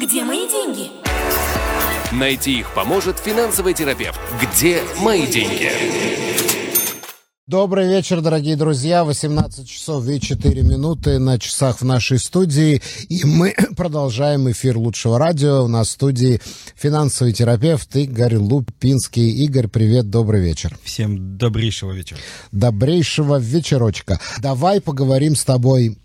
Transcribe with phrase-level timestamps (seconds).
[0.00, 0.90] Где мои деньги?
[2.10, 4.18] Найти их поможет финансовый терапевт.
[4.40, 5.70] Где мои деньги?
[7.46, 9.04] Добрый вечер, дорогие друзья.
[9.04, 12.80] 18 часов и 4 минуты на часах в нашей студии.
[13.10, 15.64] И мы продолжаем эфир лучшего радио.
[15.64, 16.40] У нас в студии
[16.76, 19.30] финансовый терапевт Игорь Лупинский.
[19.44, 20.78] Игорь, привет, добрый вечер.
[20.82, 22.18] Всем добрейшего вечера.
[22.52, 24.18] Добрейшего вечерочка.
[24.38, 25.98] Давай поговорим с тобой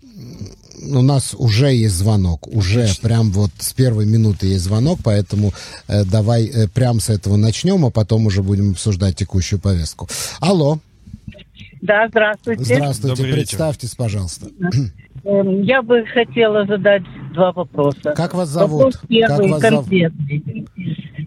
[0.82, 3.08] у нас уже есть звонок, уже Отлично.
[3.08, 5.52] прям вот с первой минуты есть звонок, поэтому
[5.88, 10.08] э, давай э, прям с этого начнем, а потом уже будем обсуждать текущую повестку.
[10.40, 10.78] Алло.
[11.82, 12.64] Да, здравствуйте.
[12.64, 13.96] Здравствуйте, Добрый представьтесь, вечер.
[13.96, 14.46] пожалуйста.
[15.24, 17.02] Эм, я бы хотела задать
[17.34, 18.12] два вопроса.
[18.16, 18.94] Как вас зовут?
[18.94, 20.66] Вопрос первый, как вас конкретный.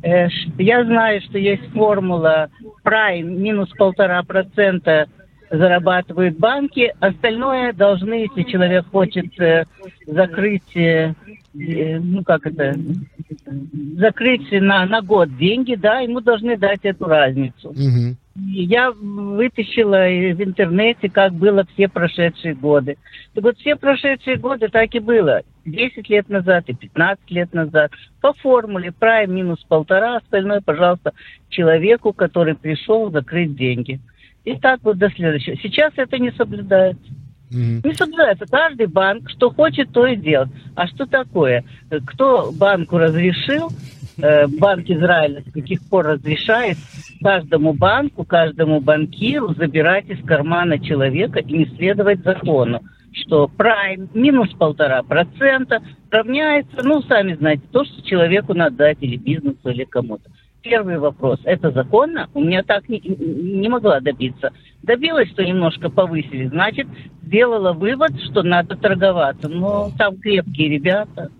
[0.01, 2.49] Э, я знаю, что есть формула
[2.83, 5.07] Prime минус полтора процента
[5.49, 6.93] зарабатывают банки.
[6.99, 9.65] Остальное должны, если человек хочет э,
[10.05, 11.13] закрыть, э,
[11.55, 12.75] э, ну как это,
[13.97, 17.69] закрыть на, на год деньги, да, ему должны дать эту разницу.
[17.69, 18.15] Угу.
[18.51, 22.97] Я вытащила в интернете, как было все прошедшие годы.
[23.33, 25.41] Так вот, все прошедшие годы так и было.
[25.65, 27.91] 10 лет назад и 15 лет назад.
[28.21, 31.13] По формуле Prime минус полтора, остальное, пожалуйста,
[31.49, 33.99] человеку, который пришел закрыть деньги.
[34.45, 35.57] И так вот до следующего.
[35.57, 37.11] Сейчас это не соблюдается.
[37.51, 37.81] Mm-hmm.
[37.83, 38.45] Не соблюдается.
[38.45, 40.49] Каждый банк, что хочет, то и делает.
[40.75, 41.63] А что такое?
[42.05, 43.69] Кто банку разрешил,
[44.21, 46.77] э, Банк Израиля с каких пор разрешает
[47.21, 52.81] каждому банку, каждому банкиру забирать из кармана человека и не следовать закону,
[53.11, 55.81] что прайм минус полтора процента
[56.11, 60.29] равняется, ну, сами знаете, то, что человеку надо дать или бизнесу, или кому-то
[60.69, 61.39] первый вопрос.
[61.43, 62.29] Это законно?
[62.33, 64.51] У меня так не, не могла добиться.
[64.83, 66.47] Добилась, что немножко повысили.
[66.47, 66.87] Значит,
[67.23, 69.49] сделала вывод, что надо торговаться.
[69.49, 71.31] Но там крепкие ребята.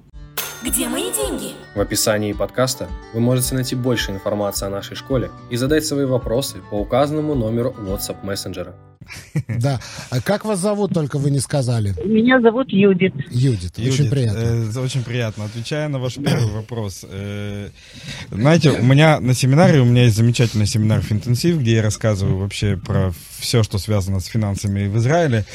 [0.66, 1.53] Где мои деньги?
[1.75, 6.57] В описании подкаста вы можете найти больше информации о нашей школе и задать свои вопросы
[6.69, 8.73] по указанному номеру WhatsApp мессенджера.
[9.47, 9.79] Да.
[10.09, 11.93] А как вас зовут, только вы не сказали?
[12.05, 13.13] Меня зовут Юдит.
[13.29, 14.39] Юдит, очень приятно.
[14.39, 15.45] Э, очень приятно.
[15.45, 17.05] Отвечая на ваш первый вопрос.
[17.07, 17.69] Э,
[18.31, 22.37] знаете, у меня на семинаре, у меня есть замечательный семинар в интенсив, где я рассказываю
[22.37, 25.45] вообще про все, что связано с финансами в Израиле.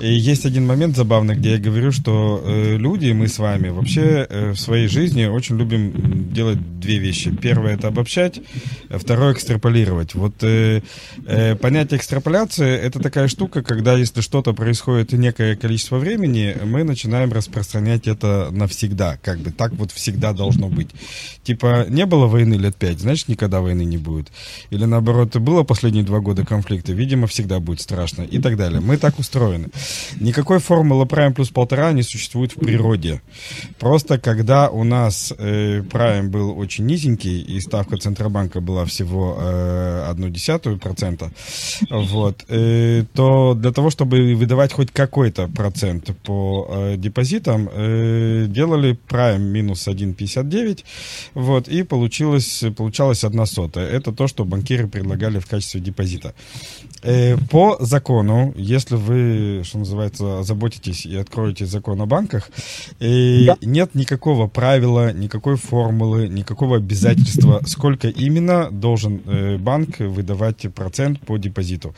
[0.00, 4.26] И есть один момент забавный, где я говорю, что э, люди, мы с вами, вообще
[4.28, 7.34] э, в своей жизни очень любим делать две вещи.
[7.34, 8.40] Первое это обобщать,
[8.90, 10.14] а второе экстраполировать.
[10.14, 10.82] Вот э,
[11.26, 17.32] э, понятие экстраполяции это такая штука, когда если что-то происходит некое количество времени, мы начинаем
[17.32, 19.18] распространять это навсегда.
[19.22, 20.88] Как бы так вот всегда должно быть.
[21.42, 24.28] Типа не было войны лет пять, значит никогда войны не будет.
[24.70, 28.80] Или наоборот, было последние два года конфликта, видимо, всегда будет страшно и так далее.
[28.80, 29.68] Мы так устроены.
[30.20, 33.20] Никакой формулы prime плюс полтора не существует в природе.
[33.78, 40.06] Просто когда у нас э, prime был очень низенький и ставка Центробанка была всего э,
[40.08, 41.30] одну десятую процента,
[41.90, 42.77] вот, э,
[43.14, 49.88] то для того, чтобы выдавать хоть какой-то процент по э, депозитам, э, делали prime минус
[49.88, 50.84] 1,59,
[51.34, 53.88] вот, и получилось, получалось одна сотая.
[53.88, 56.34] Это то, что банкиры предлагали в качестве депозита.
[57.02, 62.50] Э, по закону, если вы, что называется, заботитесь и откроете закон о банках,
[63.00, 63.56] да.
[63.62, 69.20] нет никакого правила, никакой формулы, никакого обязательства, сколько именно должен
[69.58, 71.94] банк выдавать процент по депозиту.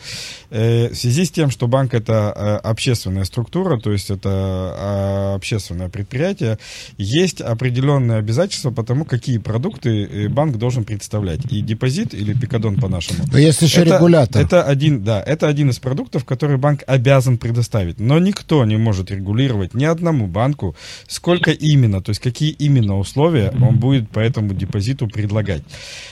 [0.91, 6.59] В связи с тем, что банк это общественная структура, то есть это общественное предприятие,
[6.99, 11.41] есть определенные обязательства по тому, какие продукты банк должен представлять.
[11.51, 13.25] И депозит или пикадон по-нашему.
[13.33, 14.43] Но есть еще это, регулятор.
[14.43, 17.99] Это один, да, это один из продуктов, который банк обязан предоставить.
[17.99, 20.77] Но никто не может регулировать ни одному банку,
[21.09, 25.63] сколько именно, то есть какие именно условия он будет по этому депозиту предлагать.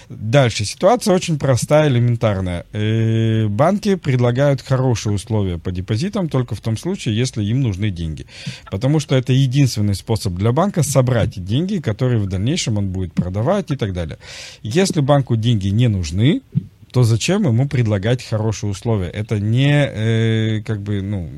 [0.09, 0.65] Дальше.
[0.65, 2.65] Ситуация очень простая, элементарная.
[2.73, 8.27] Э, банки предлагают хорошие условия по депозитам только в том случае, если им нужны деньги.
[8.71, 13.71] Потому что это единственный способ для банка собрать деньги, которые в дальнейшем он будет продавать
[13.71, 14.19] и так далее.
[14.63, 16.41] Если банку деньги не нужны,
[16.93, 19.09] то зачем ему предлагать хорошие условия?
[19.09, 21.31] Это не, э, как бы, ну,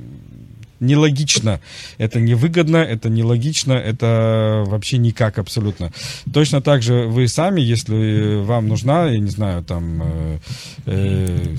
[0.81, 1.61] нелогично,
[1.99, 5.93] это невыгодно, это нелогично, это вообще никак абсолютно.
[6.33, 10.39] Точно так же вы сами, если вам нужна, я не знаю, там, э,
[10.87, 11.57] э,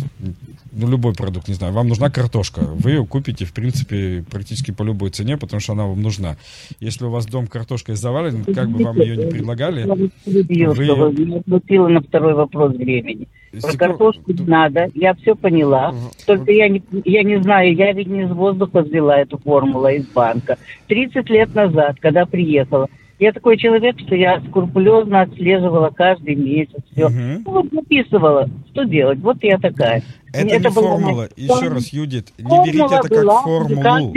[0.82, 4.84] ну, любой продукт, не знаю, вам нужна картошка, вы ее купите, в принципе, практически по
[4.84, 6.38] любой цене, потому что она вам нужна.
[6.80, 10.12] Если у вас дом картошкой завален, как бы вам ее не предлагали, вы
[10.50, 11.88] ее...
[11.88, 13.28] на второй вопрос времени.
[13.62, 15.94] Про картошку надо, я все поняла.
[16.26, 19.92] Только я не, я не знаю, я ведь не из воздуха взяла эту формулу, а
[19.92, 20.58] из банка.
[20.88, 22.88] 30 лет назад, когда приехала,
[23.22, 27.08] Я такой человек, что я скрупулезно отслеживала каждый месяц все.
[27.08, 27.44] Мгм.
[27.46, 29.20] Ну, вот записывала, что делать.
[29.20, 30.02] Вот я такая.
[30.34, 31.12] Это, Это не была формула.
[31.14, 34.14] моя Еще раз, Юдит, не Формула берите это как была, формулу.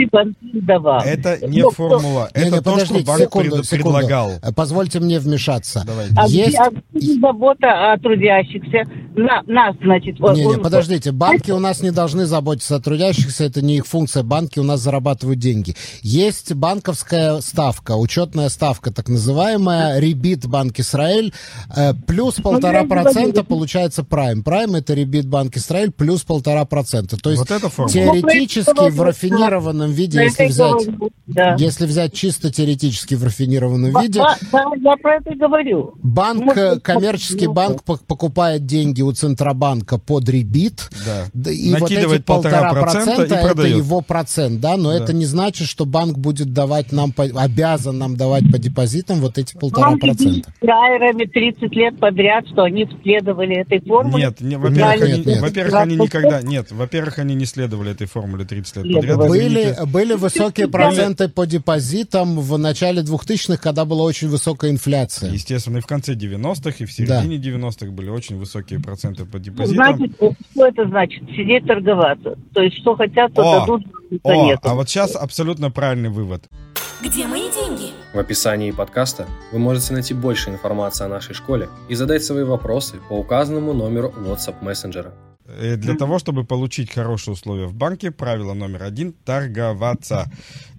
[1.03, 2.29] Это не Ну, формула.
[2.35, 3.97] Не, не, Это то, что банк секунду, пред- секунду.
[3.97, 4.31] предлагал.
[4.55, 5.83] Позвольте мне вмешаться.
[5.85, 6.13] Давайте.
[6.17, 6.57] А, Есть...
[6.57, 8.83] а забота о трудящихся.
[9.15, 13.45] На, нас, значит, Не, не, он- подождите, банки у нас не должны заботиться о трудящихся,
[13.45, 15.75] это не их функция, банки у нас зарабатывают деньги.
[16.01, 21.33] Есть банковская ставка, учетная ставка, так называемая, ребит Банк Израиль,
[22.07, 24.43] плюс полтора Ну, я процента получается прайм.
[24.43, 27.17] Прайм это ребит Банк Израиль плюс полтора процента.
[27.17, 27.91] То есть Вот это формула.
[27.93, 30.87] теоретически в рафинированном виде, если взять,
[31.27, 31.55] да.
[31.57, 34.35] если взять чисто теоретически в рафинированном виде, да,
[34.77, 35.93] я про это говорю.
[36.03, 40.89] Банк, Может коммерческий ну, банк пок- покупает деньги у Центробанка под ребит.
[41.05, 41.51] Да.
[41.51, 43.77] И вот эти Накидывает полтора 1,5% процента и это продает.
[43.77, 44.97] его процент, да, но Да.
[45.03, 49.55] это не значит, что банк будет давать нам, обязан нам давать по депозитам вот эти
[49.57, 50.49] полтора процента.
[50.49, 54.25] с фраерами 30 лет подряд, что они следовали этой формуле.
[54.25, 55.41] Нет, не- во-первых, Нет, они, нет, нет.
[55.41, 59.17] во-первых, они никогда, нет, во-первых, они не следовали этой формуле 30 лет подряд.
[59.17, 65.31] Были, были высокие проценты по депозитам в начале 2000-х, когда была очень высокая инфляция.
[65.31, 69.43] Естественно, и в конце 90-х, и в середине 90-х были очень высокие проценты по Ну,
[69.43, 69.97] депозитам.
[69.97, 70.15] Значит,
[70.51, 71.23] что это значит?
[71.35, 72.35] Сидеть торговаться.
[72.53, 73.83] То есть, что хотят, то О, дадут,
[74.19, 74.59] что О, нет.
[74.63, 76.45] а вот сейчас абсолютно правильный вывод.
[77.03, 77.91] Где мои деньги?
[78.13, 82.95] В описании подкаста вы можете найти больше информации о нашей школе и задать свои вопросы
[83.09, 85.13] по указанному номеру WhatsApp мессенджера.
[85.47, 90.31] Э, Для того, чтобы получить хорошие условия в банке, правило номер один– торговаться.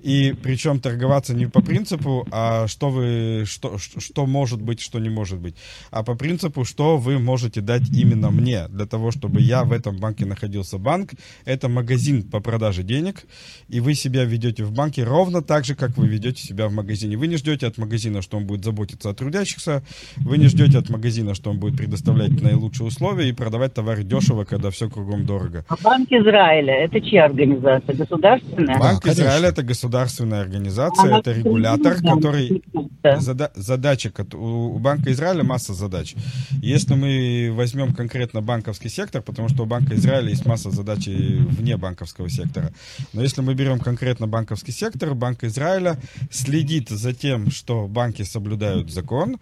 [0.03, 5.09] И причем торговаться не по принципу, а что вы, что что может быть, что не
[5.09, 5.57] может быть,
[5.91, 9.97] а по принципу, что вы можете дать именно мне, для того, чтобы я в этом
[9.99, 10.79] банке находился.
[10.79, 11.15] Банк–
[11.45, 13.27] это магазин по продаже денег,
[13.69, 17.17] и вы себя ведете в банке ровно так же, как вы ведете себя в магазине.
[17.17, 19.83] Вы не ждете от магазина, что он будет заботиться о трудящихся,
[20.17, 24.45] вы не ждете от магазина, что он будет предоставлять наилучшие условия и продавать товары дешево,
[24.57, 25.65] когда все кругом дорого.
[25.69, 27.95] А Банк Израиля, это чья организация?
[27.95, 28.79] Государственная?
[28.79, 29.23] Банк конечно.
[29.23, 32.63] Израиля это государственная организация, Она это регулятор, да, который
[33.03, 33.17] да.
[33.19, 36.15] зада- задача у, у Банка Израиля масса задач.
[36.63, 41.77] Если мы возьмем конкретно банковский сектор, потому что у Банка Израиля есть масса задач вне
[41.77, 42.73] банковского сектора.
[43.13, 45.99] Но если мы берем конкретно банковский сектор, Банк Израиля
[46.31, 49.37] следит за тем, что банки соблюдают закон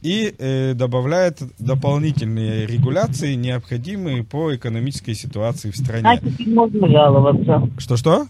[0.00, 6.02] и э, добавляет дополнительные регуляции, необходимые по экономической ситуации в стране.
[6.02, 7.68] Значит, можно жаловаться.
[7.78, 8.26] Что-что?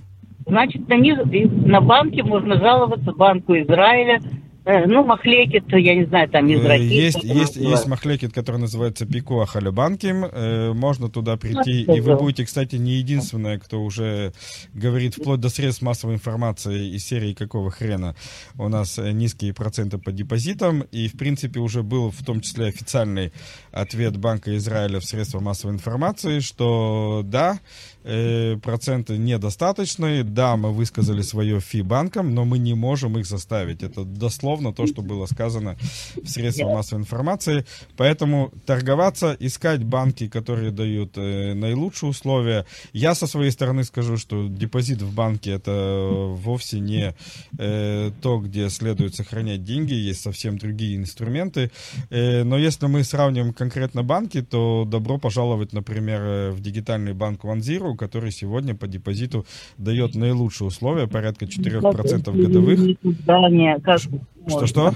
[0.46, 1.18] Значит, на, них,
[1.66, 4.20] на банке можно жаловаться Банку Израиля.
[4.64, 6.82] Э, ну, махлекит, я не знаю, там Э, Израиль.
[6.82, 10.24] Есть, есть, есть махлекет, который называется Пикуах Алюбанким.
[10.24, 14.32] Э, Можно туда прийти, Ну, и вы будете, кстати, не единственная, кто уже
[14.74, 18.14] говорит вплоть до средств массовой информации из серии «Какого хрена?»
[18.58, 23.32] У нас низкие проценты по депозитам, и, в принципе, уже был в том числе официальный
[23.72, 27.60] ответ Банка Израиля в средства массовой информации, что да,
[28.04, 33.82] э, проценты недостаточные, да, мы высказали свое фи банкам, но мы не можем их заставить.
[33.82, 35.76] Это дословно то, что было сказано
[36.22, 37.64] в средствах массовой информации.
[37.96, 42.66] Поэтому торговаться, искать банки, которые дают э, наилучшие условия.
[42.92, 46.00] Я со своей стороны скажу, что депозит в банке это
[46.36, 47.14] вовсе не
[47.58, 51.70] э, то, где следует сохранять деньги, есть совсем другие инструменты.
[52.10, 57.60] Э, но если мы сравним конкретно банки, то добро пожаловать, например, в дигитальный банк One
[57.90, 59.46] Zero, который сегодня по депозиту
[59.78, 62.80] дает наилучшие условия, порядка 4% годовых.
[64.48, 64.94] Что-что?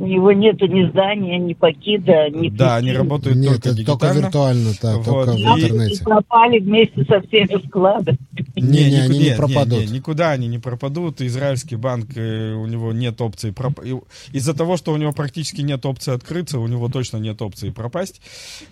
[0.00, 2.98] У него нету ни здания, ни покида, ни Да, они причины.
[3.04, 6.02] работают Нет, только это только виртуально, да, Вот, только в и- интернете.
[6.04, 8.16] пропали вместе со всеми складами.
[8.56, 9.78] Не, не, они не никуда- пропадут.
[9.80, 11.20] не, никуда они не пропадут.
[11.20, 14.00] Израильский банк, э, у него нет опции проп- и-
[14.32, 18.22] Из-за того, что у него практически нет опции открыться, у него точно нет опции пропасть.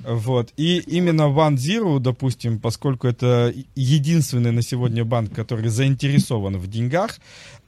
[0.09, 0.49] Вот.
[0.57, 7.19] И именно One Zero, допустим, поскольку это единственный на сегодня банк, который заинтересован в деньгах,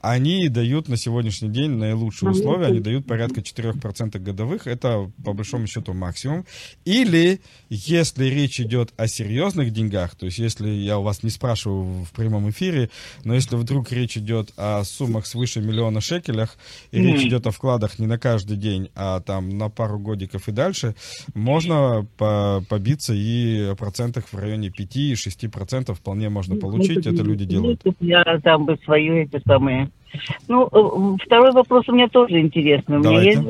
[0.01, 5.67] они дают на сегодняшний день наилучшие условия, они дают порядка 4% годовых, это по большому
[5.67, 6.45] счету максимум.
[6.85, 12.03] Или, если речь идет о серьезных деньгах, то есть если я у вас не спрашиваю
[12.03, 12.89] в прямом эфире,
[13.23, 16.57] но если вдруг речь идет о суммах свыше миллиона шекелях,
[16.91, 20.51] и речь идет о вкладах не на каждый день, а там на пару годиков и
[20.51, 20.95] дальше,
[21.35, 27.83] можно по- побиться и о процентах в районе 5-6% вполне можно получить, это люди делают.
[27.99, 29.90] Я там бы свою эти самые.
[30.47, 32.97] Ну, э, второй вопрос у меня тоже интересный.
[32.97, 33.41] У меня есть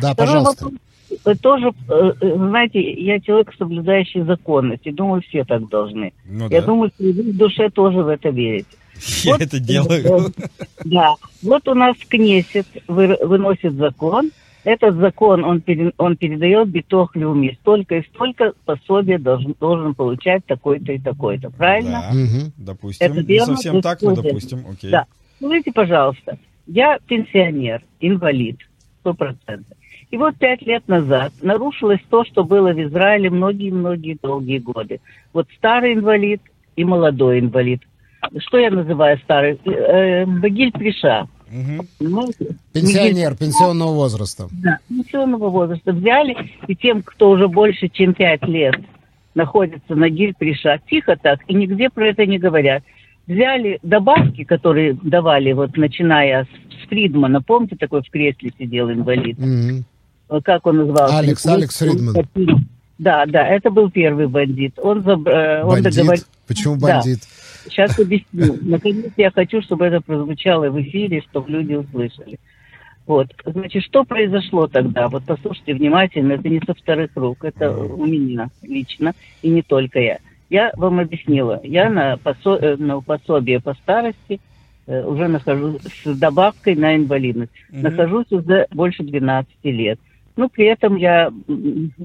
[0.00, 0.64] Да, Второй пожалуйста.
[0.64, 0.80] вопрос,
[1.24, 6.12] э, тоже, э, знаете, я человек, соблюдающий законность, и думаю, все так должны.
[6.24, 6.66] Ну Я да.
[6.66, 8.66] думаю, что вы в душе тоже в это верите.
[9.24, 10.32] Я Вот, это делаю.
[10.84, 11.14] Да.
[11.42, 14.30] Вот у нас Кнесет вы- выносит закон.
[14.64, 17.56] Этот закон он, пере- он передает битох люми.
[17.60, 21.50] Столько и столько пособия должен, должен получать такой-то и такой-то.
[21.50, 22.06] Правильно?
[22.10, 22.52] Да, Мгм.
[22.56, 23.06] допустим.
[23.06, 24.64] Это Не верно, совсем так, но допустим.
[24.68, 24.90] Окей.
[24.90, 25.04] Да.
[25.36, 28.58] Скажите, пожалуйста, я пенсионер, инвалид,
[29.00, 29.76] сто процентов.
[30.10, 35.00] И вот пять лет назад нарушилось то, что было в Израиле многие-многие долгие годы.
[35.32, 36.40] Вот старый инвалид
[36.76, 37.82] и молодой инвалид.
[38.38, 39.58] Что я называю старый?
[39.64, 41.26] Э, Багиль Приша.
[41.48, 41.86] Мгм.
[41.98, 42.56] Понимаете?
[42.72, 44.48] Пенсионер, пенсионного возраста.
[44.50, 48.74] Да, пенсионного возраста взяли, и тем, кто уже больше, чем пять лет
[49.34, 52.82] находится на гиль-приша, тихо так, и нигде про это не говорят.
[53.26, 59.36] Взяли добавки, которые давали, вот начиная с, Фридмана, помните, такой в кресле сидел инвалид?
[60.28, 61.18] Э, Как он назывался?
[61.18, 62.14] Алекс, Алекс Фридман.
[62.98, 64.78] Да, да, это был первый бандит.
[64.78, 65.92] Он, заб- э, он Бандит?
[65.94, 66.94] договор- Почему Да.
[67.00, 67.18] бандит?
[67.68, 68.56] Сейчас объясню.
[68.62, 72.38] Наконец я хочу, чтобы это прозвучало в эфире, чтобы люди услышали.
[73.06, 73.28] Вот.
[73.44, 75.08] Значит, что произошло тогда?
[75.08, 80.00] Вот послушайте внимательно, это не со вторых рук, это у меня лично, и не только
[80.00, 80.18] я.
[80.48, 84.40] Я вам объяснила, я на, посо- э, на пособие по старости
[84.86, 87.52] э, уже нахожусь с добавкой на инвалидность.
[87.70, 87.82] Мгм.
[87.82, 89.98] Нахожусь уже больше 12 лет.
[90.36, 91.32] Ну, при этом я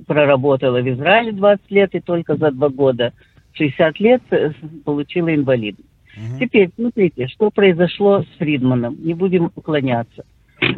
[0.08, 3.14] проработала в Израиле 20 лет и только за два года,
[3.54, 4.52] 60 лет, э,
[4.86, 5.90] получила инвалидность.
[6.18, 6.40] Мгм.
[6.40, 8.98] Теперь, смотрите, что произошло с Фридманом.
[9.04, 10.26] Не будем уклоняться.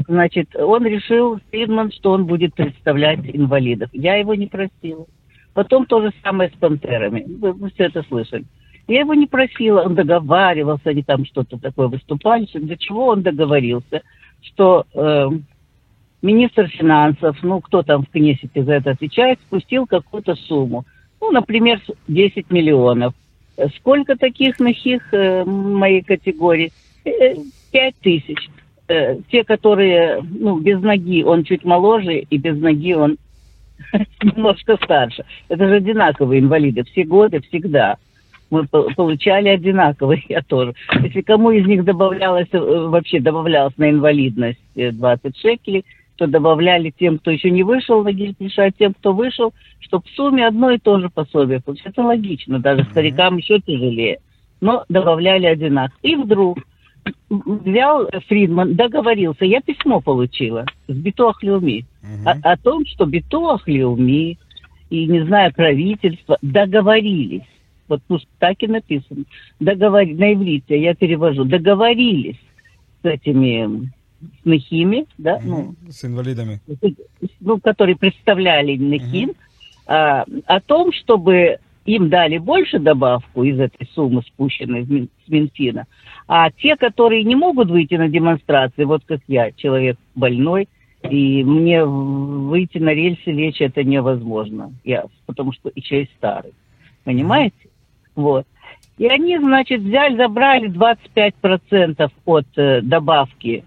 [0.07, 3.89] Значит, он решил, Фридман, что он будет представлять инвалидов.
[3.93, 5.05] Я его не просила.
[5.53, 7.25] Потом то же самое с пантерами.
[7.27, 8.45] Вы, вы все это слышали.
[8.87, 12.47] Я его не просила, он договаривался, они там что-то такое выступали.
[12.53, 14.01] Для чего он договорился?
[14.41, 15.29] Что э,
[16.21, 20.85] министр финансов, ну, кто там в Кнессете за это отвечает, спустил какую-то сумму.
[21.21, 23.13] Ну, например, 10 миллионов.
[23.55, 26.73] Э, Сколько таких нахих э, моей категории?
[27.05, 27.35] Э,
[27.71, 28.49] Пять тысяч.
[28.89, 33.17] Э, Те, которые, ну, без ноги он чуть моложе, и без ноги он
[34.23, 35.25] немножко старше.
[35.49, 36.83] Это же одинаковые инвалиды.
[36.83, 37.97] Все годы, всегда.
[38.49, 40.73] Мы по- получали одинаковые, я тоже.
[41.01, 45.85] Если кому из них добавлялось, э, вообще добавлялось на инвалидность э, 20 шекелей,
[46.15, 50.15] то добавляли тем, кто еще не вышел на гильпиша, а тем, кто вышел, чтобы в
[50.15, 51.87] сумме одно и то же пособие получить.
[51.87, 54.19] Это логично, даже старикам еще тяжелее.
[54.61, 55.97] Но добавляли одинаково.
[56.03, 56.59] И вдруг
[57.29, 62.27] взял Фридман, договорился, я письмо получила с Битуах Леуми Мгм.
[62.27, 64.37] о, о том, что Битуах Леуми
[64.89, 67.43] и, не знаю, правительство договорились.
[67.87, 69.23] Вот пусть так и написано.
[69.59, 70.05] Договор...
[70.05, 71.43] На иврите я перевожу.
[71.45, 72.39] Договорились
[73.01, 73.89] с этими
[74.41, 75.75] с Нахими, да, ну.
[75.89, 76.61] С инвалидами.
[77.41, 79.33] ну, которые представляли Нахим,
[79.85, 85.85] а, о том, чтобы им дали больше добавку из этой суммы, спущенной Мин- с Минфина,
[86.27, 90.67] а те, которые не могут выйти на демонстрации, вот как я, человек больной,
[91.09, 96.53] и мне выйти на рельсы лечь это невозможно, я, потому что еще и старый,
[97.03, 97.55] понимаете?
[98.15, 98.45] Вот.
[98.97, 103.65] И они, значит, взяли, забрали 25% от э, добавки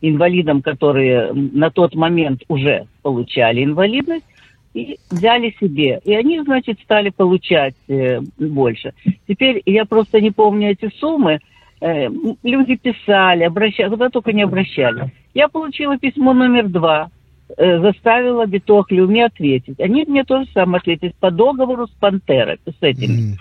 [0.00, 4.26] инвалидам, которые на тот момент уже получали инвалидность,
[4.74, 6.00] и взяли себе.
[6.04, 8.92] И они, значит, стали получать э, больше.
[9.28, 11.38] Теперь я просто не помню эти суммы.
[11.84, 12.08] Э,
[12.42, 15.10] люди писали, обращались, куда только не обращались.
[15.34, 17.10] Я получила письмо номер два,
[17.58, 19.78] э, заставила Битох Люми ответить.
[19.78, 23.32] Они мне тоже самое ответили по договору с Пантерой, с этими.
[23.32, 23.38] Мгм.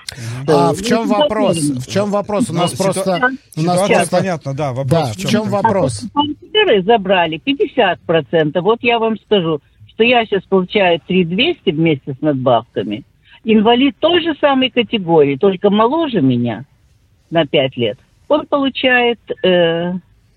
[0.50, 1.57] А в чем вопрос?
[1.57, 2.50] В чем вопрос?
[2.50, 3.15] У Ну, нас ситуа- просто...
[3.15, 4.17] У нас Ситуация просто...
[4.17, 4.73] понятна, да.
[4.73, 5.29] Вопрос Да, в в чем?
[5.29, 6.05] чем вопрос?
[6.13, 8.59] Пантеры забрали 50%.
[8.59, 13.03] Вот я вам скажу, что я сейчас получаю 3200 вместе с надбавками.
[13.45, 16.65] Инвалид той же самой категории, только моложе меня
[17.31, 17.97] на 5 лет.
[18.33, 19.93] Он получает э,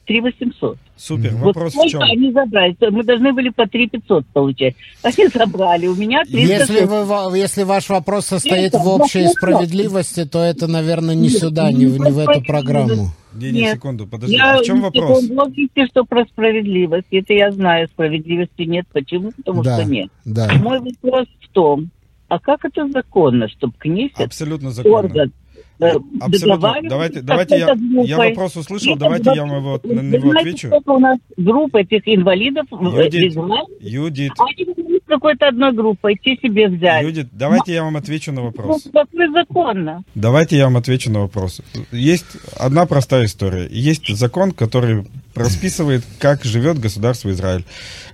[0.07, 0.79] 3800.
[0.97, 1.33] Супер.
[1.33, 1.43] Мгм.
[1.43, 2.03] Вопрос в вот чем?
[2.03, 2.77] они забрали?
[2.91, 4.75] Мы должны были по 3500 получать.
[5.03, 5.87] Они забрали.
[5.87, 6.39] У меня 300.
[6.39, 11.73] Если, вы, если ваш вопрос состоит Это в общей справедливости, то это, наверное, не сюда,
[11.73, 13.11] не в, не в эту программу.
[13.35, 14.37] Не, не, секунду, подожди.
[14.37, 15.23] Я А в чем вопрос?
[15.23, 17.09] Вы говорите, что про справедливость.
[17.11, 17.89] Это я знаю.
[17.89, 18.87] Справедливости нет.
[18.93, 19.33] Почему?
[19.37, 20.11] Потому Да, что нет.
[20.25, 20.51] да.
[20.55, 21.91] Мой вопрос в том,
[22.29, 24.99] а как это законно, чтобы Кнесет, Абсолютно законно.
[24.99, 25.33] орган,
[25.79, 26.39] Абсолютно.
[26.39, 30.49] договаривался Давайте, давайте я, я вопрос услышал, Нет, давайте я вам его, на него знаете,
[30.51, 30.67] отвечу.
[30.69, 33.37] сколько у нас групп этих инвалидов Юдит.
[33.81, 34.65] Юдит, Они
[35.07, 37.07] какой-то одной группой, те себе взяли.
[37.07, 38.85] Юдит, давайте я вам отвечу на Ну, вопрос.
[38.93, 40.03] как законно.
[40.15, 41.61] Давайте я вам отвечу на вопрос.
[41.93, 42.27] Есть
[42.59, 43.69] одна простая история.
[43.71, 47.65] Есть закон, который расписывает, как живет государство Израиль.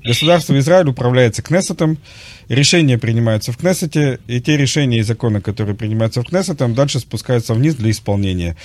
[0.05, 1.99] Государство Израиль управляется Кнессетом,
[2.53, 7.55] решения принимаются в Кнессете, и те решения и законы, которые принимаются в Кнессете, дальше спускаются
[7.55, 8.57] вниз для исполнения.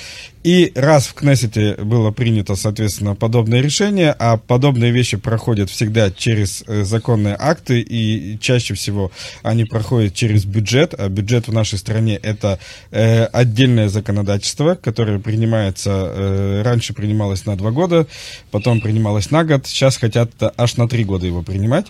[0.43, 6.63] И раз в Кнессете было принято, соответственно, подобное решение, а подобные вещи проходят всегда через
[6.67, 9.11] э, законные акты, и чаще всего
[9.43, 12.59] они проходят через бюджет, а бюджет в нашей стране это
[12.91, 18.07] э, отдельное законодательство, которое принимается, э, раньше принималось на два года,
[18.51, 21.87] потом принималось на год, сейчас хотят аж на три года его принимать.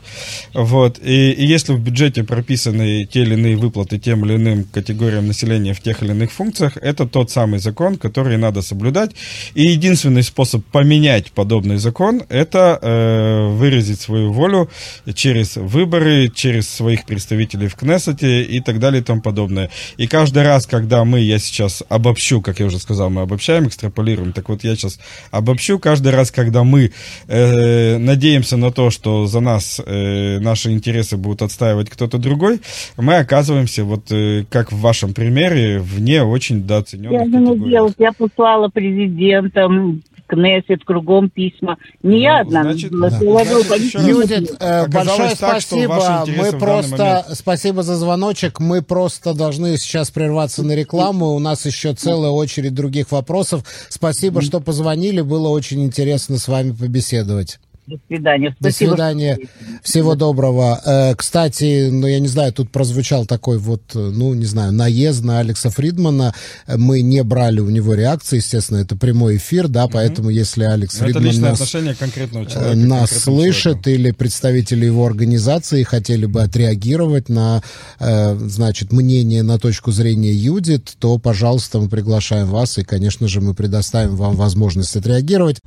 [0.53, 0.99] Вот.
[1.03, 5.73] И, и если в бюджете прописаны те или иные выплаты тем или иным категориям населения
[5.73, 9.11] в тех или иных функциях, это тот самый закон, который надо соблюдать.
[9.53, 14.69] И единственный способ поменять подобный закон– это э, выразить свою волю
[15.15, 19.69] через выборы, через своих представителей в Кнессете и так далее и тому подобное.
[19.95, 24.33] И каждый раз, когда мы, я сейчас обобщу, как я уже сказал, мы обобщаем, экстраполируем,
[24.33, 24.99] так вот я сейчас
[25.31, 26.91] обобщу, каждый раз, когда мы
[27.27, 32.61] э, надеемся на то, что за нас э, наши интересы будут отстаивать кто-то другой,
[32.97, 37.95] мы оказываемся, вот э, как в вашем примере, вне очень недооцененных Я же не делать,
[37.97, 41.77] я послала президентам, Кнессет, кругом письма.
[42.03, 42.63] Не я Ну, одна.
[42.63, 43.07] значит, да.
[43.07, 46.25] Юдит, э, большое так, спасибо.
[46.27, 48.59] Мы просто спасибо за звоночек.
[48.59, 51.27] Мы просто должны сейчас прерваться на рекламу.
[51.27, 53.63] У нас еще целая очередь других вопросов.
[53.87, 55.21] Спасибо, что позвонили.
[55.21, 57.57] Было очень интересно с вами побеседовать.
[57.87, 58.49] До свидания.
[58.59, 59.39] До Спасибо, свидания.
[59.81, 60.81] Всего доброго.
[60.85, 65.23] Э, Кстати, ну, я не знаю, тут прозвучал такой вот, э, ну, не знаю, наезд
[65.23, 66.33] на Алекса Фридмана.
[66.67, 71.05] Мы не брали у него реакции, естественно, это прямой эфир, да, поэтому если Алекс Ну,
[71.05, 72.75] Это Фридман личное нас, отношение конкретного э, человека.
[72.75, 73.89] нас конкретному слышит человеку.
[73.89, 77.63] или представители его организации хотели бы отреагировать на,
[77.99, 83.39] э, значит, мнение на точку зрения Юдит, то, пожалуйста, мы приглашаем вас, и, конечно же,
[83.39, 85.61] мы предоставим вам возможность отреагировать.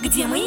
[0.00, 0.43] Где деньги?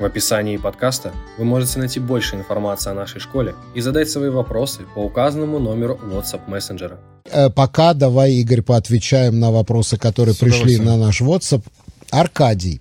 [0.00, 4.80] В описании подкаста вы можете найти больше информации о нашей школе и задать свои вопросы
[4.94, 6.98] по указанному номеру WhatsApp мессенджера.
[7.30, 11.62] Э, Пока давай, Игорь, поотвечаем на вопросы, которые пришли на наш WhatsApp.
[12.08, 12.80] Аркадий,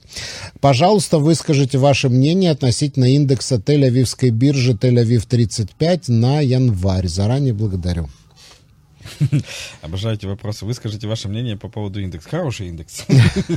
[0.62, 7.08] пожалуйста, выскажите ваше мнение относительно индекса Тель-Авивской биржи Тель-Авив 35 на январь.
[7.08, 8.08] Заранее благодарю.
[9.82, 10.66] Обожаю эти вопросы.
[10.66, 12.30] Выскажите ваше мнение по поводу индекса.
[12.30, 13.06] Хороший индекс.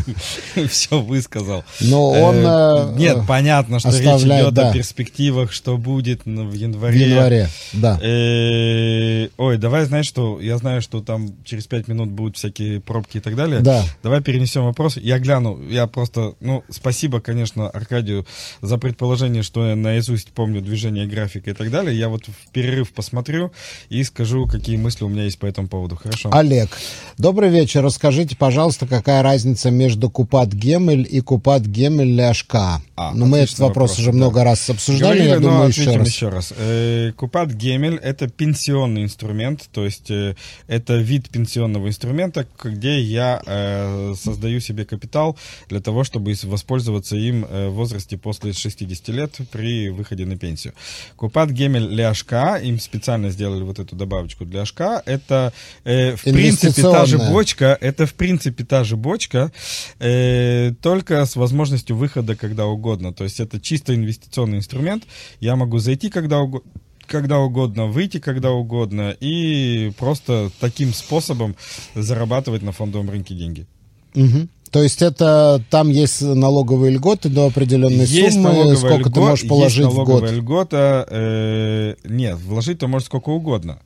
[0.68, 1.64] Все высказал.
[1.80, 6.52] Но он Э, э, Нет, э, понятно, что речь идет о перспективах, что будет в
[6.52, 7.08] в январе.
[7.08, 7.98] январе, да.
[8.02, 13.18] Э, Ой, давай, знаешь что, я знаю, что там через пять минут будут всякие пробки
[13.18, 13.60] и так далее.
[13.60, 13.84] Да.
[14.02, 14.96] Давай перенесем вопрос.
[14.96, 18.26] Я гляну, я просто, ну, спасибо, конечно, Аркадию
[18.60, 21.96] за предположение, что я наизусть помню движение графика и так далее.
[21.96, 23.52] Я вот в перерыв посмотрю
[23.88, 25.96] и скажу, какие мысли у меня есть по этому поводу.
[25.96, 26.30] Хорошо?
[26.32, 26.76] Олег,
[27.18, 27.82] добрый вечер.
[27.82, 32.82] Расскажите, пожалуйста, какая разница между Купат Гемель и Купат Гемель Ляшка?
[32.96, 34.16] А, ну, мы этот вопрос, вопрос, уже да.
[34.16, 36.08] много раз обсуждали, Говорили, я но думаю, еще раз.
[36.08, 36.52] еще раз.
[36.56, 40.34] Э, Купат Гемель– это пенсионный инструмент, то есть э,
[40.66, 45.36] это вид пенсионного инструмента, где я э, создаю себе капитал
[45.68, 50.74] для того, чтобы воспользоваться им э, в возрасте после 60 лет при выходе на пенсию.
[51.16, 55.41] Купат Гемель HК, им специально сделали вот эту добавочку для HK, это
[55.84, 59.50] э, в принципе та же бочка, это в принципе та же бочка,
[59.98, 63.12] э, только с возможностью выхода когда угодно.
[63.12, 65.04] То есть это чисто инвестиционный инструмент.
[65.40, 66.70] Я могу зайти когда угодно
[67.06, 71.56] когда угодно, выйти когда угодно и просто таким способом
[71.94, 73.66] зарабатывать на фондовом рынке деньги.
[74.14, 74.48] Мгм.
[74.72, 79.46] То есть это там есть налоговые льготы до определенной Есть суммы, сколько ты льго- можешь
[79.48, 80.30] положить есть в налоговая год.
[80.32, 81.06] льгота.
[81.10, 83.78] э, нет, вложить-то может сколько угодно.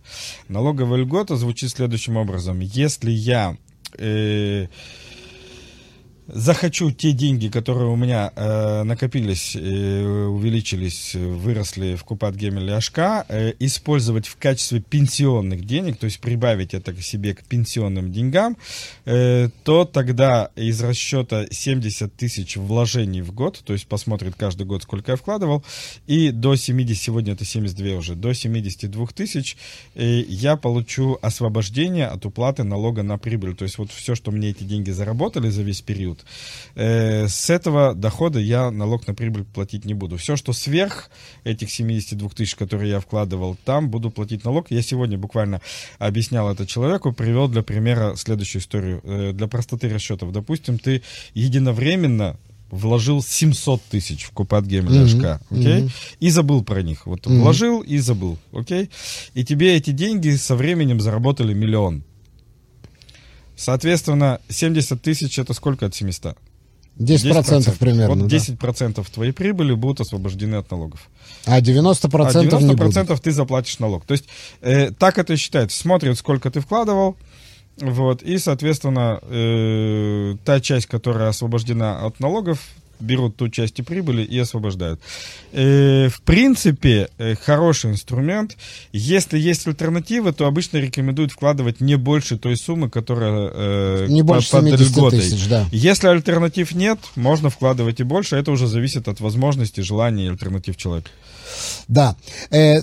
[0.49, 2.61] Налоговая льгота звучит следующим образом.
[2.61, 3.57] Если я
[3.99, 4.69] э,
[6.29, 13.25] захочу те деньги, которые у меня э, накопились, э, увеличились, выросли в Купат Гемель Ашка,
[13.29, 18.57] э, использовать в качестве пенсионных денег, то есть прибавить это к себе к пенсионным деньгам,
[19.05, 24.83] э, то тогда из расчета 70 тысяч вложений в год, то есть посмотрит каждый год,
[24.83, 25.65] сколько я вкладывал,
[26.07, 29.57] и до 70, сегодня это 72 уже, до 72 тысяч
[29.95, 33.55] э, я получу освобождение от уплаты налога на прибыль.
[33.55, 36.16] То есть вот все, что мне эти деньги заработали за весь период,
[36.75, 40.17] э, с этого дохода я налог на прибыль платить не буду.
[40.17, 41.11] Все, что сверх
[41.45, 44.71] этих 72 тысяч, которые я вкладывал, там буду платить налог.
[44.71, 45.61] Я сегодня буквально
[45.99, 49.01] объяснял это человеку, привел для примера следующую историю.
[49.05, 50.33] Э, для простоты расчетов.
[50.33, 51.03] Допустим, ты
[51.35, 52.37] единовременно
[52.71, 55.91] вложил 700 тысяч в Купат Гемель Мгм, HK, окей?
[56.19, 57.07] И забыл про них.
[57.07, 57.41] Вот Мгм.
[57.41, 58.91] вложил и забыл, окей?
[59.35, 62.03] И тебе эти деньги со временем заработали миллион.
[63.57, 66.37] Соответственно, 70 тысяч это сколько от 700?
[66.99, 68.37] 10%, примерно, Вот да.
[68.37, 71.09] 10% твоей прибыли будут освобождены от налогов.
[71.45, 73.23] А 90%, а 90% не будут.
[73.23, 74.07] ты заплатишь налог.
[74.07, 74.25] То есть
[74.63, 75.79] э, так это считается.
[75.79, 77.17] Смотрят, сколько ты вкладывал,
[77.79, 82.61] вот, и, соответственно, э, та часть, которая освобождена от налогов,
[83.01, 85.01] берут ту часть прибыли и освобождают.
[85.53, 88.57] Э, в принципе, э, хороший инструмент.
[88.93, 94.51] Если есть альтернативы, то обычно рекомендуют вкладывать не больше той суммы, которая э, Не больше
[94.51, 95.21] под 70 льготой.
[95.21, 95.67] тысяч, да.
[95.73, 98.37] Если альтернатив нет, можно вкладывать и больше.
[98.37, 101.11] Это уже зависит от возможностей, желаний и альтернатив человека.
[101.89, 102.17] Да.
[102.51, 102.83] Э,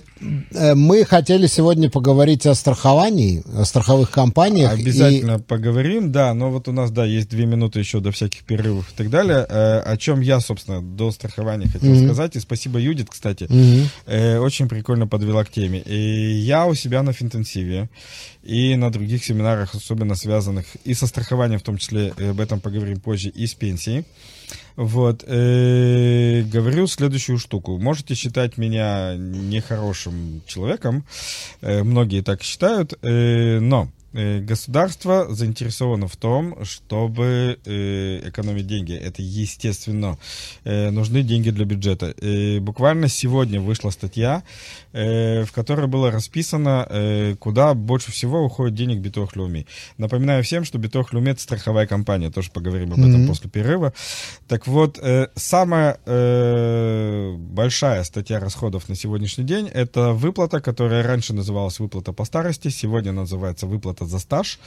[0.51, 4.77] э, мы хотели сегодня поговорить о страховании, о страховых компаниях.
[4.77, 8.43] и- Обязательно поговорим, да, но вот у нас, да, есть две минуты еще до всяких
[8.43, 12.79] перерывов и так далее, э, о чем я, собственно, до страхования хотел сказать, и спасибо
[12.79, 13.47] Юдит, кстати,
[14.05, 15.79] Э, очень прикольно подвела к теме.
[15.79, 17.89] И я у себя на финтенсиве
[18.43, 22.99] и на других семинарах, особенно связанных и со страхованием, в том числе, об этом поговорим
[22.99, 24.03] позже, и с пенсией,
[24.75, 27.77] вот, э, говорю следующую штуку.
[27.77, 31.05] Можете считать меня нехорошим человеком,
[31.61, 38.93] э, многие так считают, э, но государство заинтересовано в том, чтобы э, экономить деньги.
[38.93, 40.17] Это естественно.
[40.63, 42.13] Э, нужны деньги для бюджета.
[42.21, 44.43] Э, буквально сегодня вышла статья,
[44.91, 49.65] э, в которой было расписано, э, куда больше всего уходит денег Битох Люми.
[49.97, 52.29] Напоминаю всем, что Битох Люми это страховая компания.
[52.29, 53.93] Тоже поговорим об этом после перерыва.
[54.47, 61.33] Так вот, э, самая э, большая статья расходов на сегодняшний день это выплата, которая раньше
[61.33, 64.59] называлась выплата по старости, сегодня называется выплата за стаж.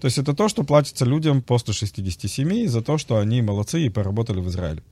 [0.00, 3.88] То есть это то, что платится людям после 67 за то, что они молодцы и
[3.88, 4.82] поработали в Израиле.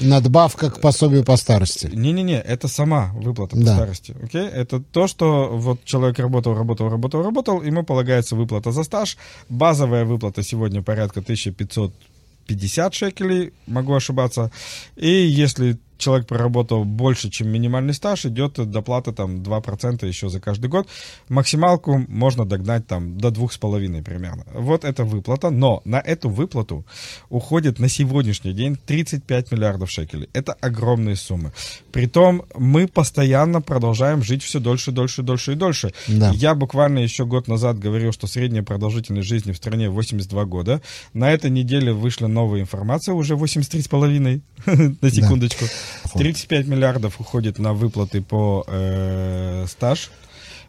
[0.00, 1.90] Надбавка к пособию по старости.
[1.92, 3.74] Не-не-не, это сама выплата по Да.
[3.74, 4.14] старости.
[4.22, 4.46] Окей?
[4.46, 9.16] Это то, что вот человек работал, работал, работал, работал, ему полагается выплата за стаж.
[9.48, 14.50] Базовая выплата сегодня порядка 1550 шекелей, могу ошибаться.
[14.96, 20.68] И если человек проработал больше, чем минимальный стаж, идет доплата там 2% еще за каждый
[20.68, 20.88] год.
[21.28, 24.44] Максималку можно догнать там до 2,5 примерно.
[24.52, 26.84] Вот это выплата, но на эту выплату
[27.30, 30.28] уходит на сегодняшний день 35 миллиардов шекелей.
[30.32, 31.52] Это огромные суммы.
[31.92, 35.92] Притом мы постоянно продолжаем жить все дольше, дольше, дольше и дольше.
[36.08, 36.32] Да.
[36.34, 40.82] Я буквально еще год назад говорил, что средняя продолжительность жизни в стране 82 года.
[41.12, 44.40] На этой неделе вышла новая информация, уже 83,5,
[45.00, 45.64] на секундочку.
[46.14, 50.10] 35 миллиардов уходит на выплаты по э, стаж.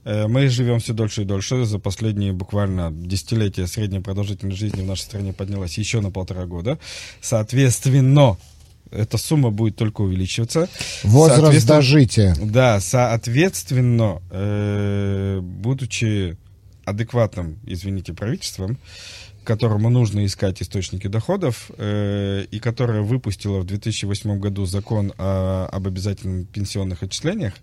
[0.06, 1.66] Э, Мы живем все дольше и дольше.
[1.66, 6.78] За последние буквально десятилетия средняя продолжительность жизни в нашей стране поднялась еще на полтора года.
[7.22, 8.38] Соответственно,
[8.92, 10.70] эта сумма будет только увеличиваться.
[11.04, 12.36] Возраст Соответственно, дожития.
[12.40, 16.38] да, соответственно, э, будучи
[16.86, 18.78] адекватным, извините, правительством,
[19.44, 25.88] которому нужно искать источники доходов, э, и которое выпустило в 2008 году закон о- об
[25.88, 27.54] обязательных пенсионных отчислениях,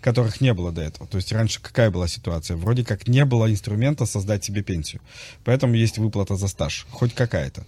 [0.00, 1.06] которых не было до этого.
[1.08, 2.56] То есть раньше какая была ситуация?
[2.56, 5.00] Вроде как не было инструмента создать себе пенсию.
[5.44, 7.66] Поэтому есть выплата за стаж, хоть какая-то.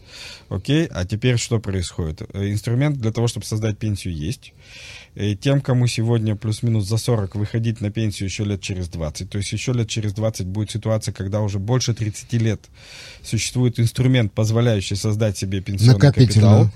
[0.49, 2.23] Окей, а теперь что происходит?
[2.33, 4.53] Э, Инструмент для того, чтобы создать пенсию, есть.
[5.15, 9.39] Э, Тем, кому сегодня плюс-минус за 40 выходить на пенсию еще лет через 20, то
[9.39, 12.61] есть еще лет через 20 будет ситуация, когда уже больше 30 лет
[13.23, 16.71] существует инструмент, позволяющий создать себе пенсионный капитал.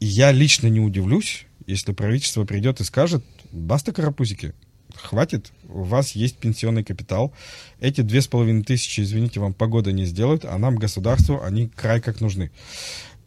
[0.00, 4.54] И я лично не удивлюсь, если правительство придет и скажет, баста карапузики,
[4.94, 7.32] хватит, у вас есть пенсионный капитал,
[7.80, 12.00] эти две с половиной тысячи, извините, вам погода не сделают, а нам, государству, они край
[12.00, 12.50] как нужны.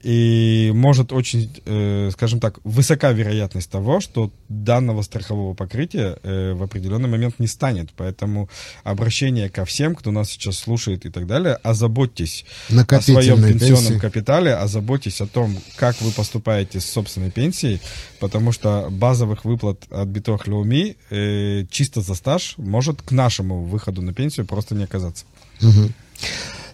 [0.03, 6.63] И может очень, э, скажем так, высока вероятность того, что данного страхового покрытия э, в
[6.63, 7.89] определенный момент не станет.
[7.95, 8.49] Поэтому
[8.83, 13.99] обращение ко всем, кто нас сейчас слушает и так далее, озаботьтесь о своем пенсионном пенсии.
[13.99, 17.79] капитале, озаботьтесь о том, как вы поступаете с собственной пенсией,
[18.19, 24.01] потому что базовых выплат от Битох Леуми э, чисто за стаж может к нашему выходу
[24.01, 25.25] на пенсию просто не оказаться.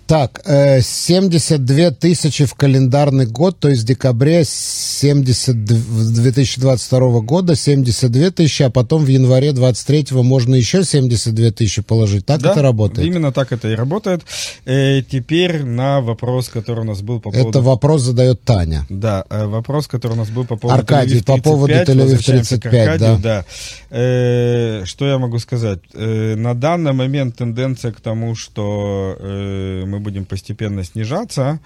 [0.08, 8.32] Так, э, 72 тысячи в календарный год, то есть в декабре 70, 2022 года 72
[8.32, 12.26] тысячи, а потом в январе 23 можно еще 72 тысячи положить.
[12.26, 13.06] Так Да, это работает?
[13.06, 14.22] Именно так это и работает.
[14.65, 17.50] Э, теперь на вопрос, который у нас был по поводу...
[17.50, 18.86] Это вопрос задает Таня.
[18.89, 22.02] Да, э, вопрос, который у нас был по поводу Аркадий, Тель-Авив по поводу 35, Тель-Авив
[22.04, 23.46] возвращаемся к 35, Аркадию, да.
[23.89, 25.80] Э, что я могу сказать?
[25.93, 31.60] Э, на данный момент тенденция к тому, что э, мы будем постепенно снижаться.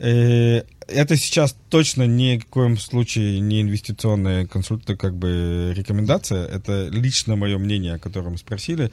[0.00, 6.46] Э, это сейчас точно ни в коем случае не инвестиционная консульта, как бы рекомендация.
[6.46, 8.90] Это лично мое мнение, о котором спросили.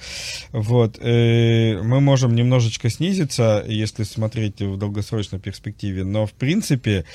[0.52, 1.00] Вот.
[1.00, 7.06] Э, мы можем немножечко снизиться, если смотреть в долгосрочной перспективе, но в принципе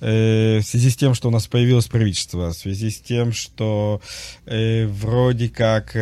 [0.00, 4.00] э, в связи с тем, что у нас появилось правительство, в связи с тем, что
[4.46, 5.96] вроде как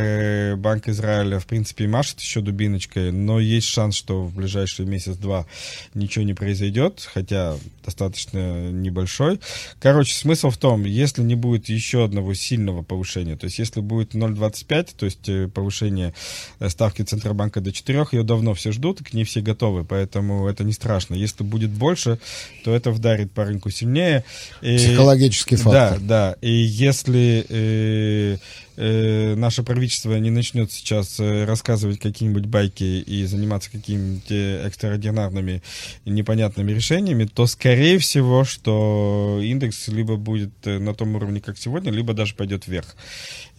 [0.58, 5.46] Банк Израиля в принципе машет еще дубиночкой, но есть шанс, что в ближайший месяц-два
[5.94, 7.39] ничего не произойдет, хотя
[7.84, 9.40] достаточно небольшой.
[9.80, 14.14] Короче, смысл в том, если не будет еще одного сильного повышения, то есть если будет
[14.14, 16.14] 0,25, то есть э, повышение
[16.58, 20.64] э, ставки Центробанка до 4, ее давно все ждут, к ней все готовы, поэтому это
[20.64, 21.14] не страшно.
[21.14, 22.18] Если будет больше,
[22.64, 24.24] то это вдарит по рынку сильнее.
[24.60, 26.00] Психологический фактор.
[26.00, 26.36] Да, да.
[26.40, 28.36] И если э,
[28.80, 35.62] э, наше правительство не начнет сейчас э, рассказывать какие-нибудь байки и заниматься какими-нибудь э, экстраординарными
[36.06, 41.92] непонятными решениями, то скорее всего, что индекс либо будет э, на том уровне, как сегодня,
[41.92, 42.96] либо даже пойдет вверх.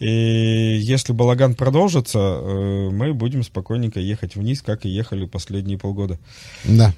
[0.02, 6.18] И если балаган продолжится, мы будем спокойненько ехать вниз, как и ехали последние полгода.
[6.64, 6.92] Да.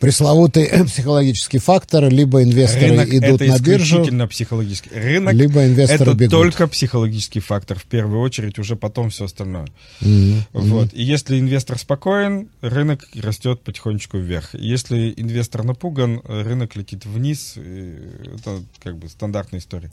[0.00, 4.90] Пресловутый психологический фактор, либо инвесторы Рынок идут это на биржу, исключительно психологический.
[4.94, 6.30] Рынок либо инвесторы это бегут.
[6.30, 9.66] только психологический фактор в первую очередь, уже потом все остальное.
[10.00, 10.44] Мгм.
[10.54, 10.94] Вот.
[10.94, 14.54] И если инвестор спокоен, рынок растет потихонечку вверх.
[14.54, 17.56] Если инвестор напуган, рынок летит вниз.
[17.56, 19.90] Это как бы стандартная история.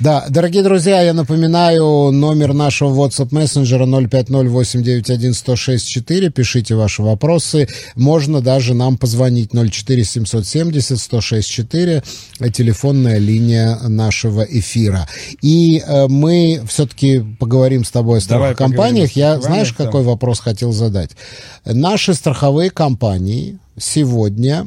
[0.00, 6.30] Да, дорогие друзья, я напоминаю, номер нашего WhatsApp мессенджера 050-891-1064.
[6.30, 7.68] Пишите ваши вопросы.
[7.94, 12.02] Можно даже нам позвонить 04-770-164.
[12.52, 15.06] Телефонная линия нашего эфира.
[15.42, 18.54] И э, мы все-таки поговорим с тобой о поговорим о
[19.16, 21.10] Я, знаешь, страхованиях, какой вопрос хотел задать?
[21.64, 24.66] Наши страховые компании сегодня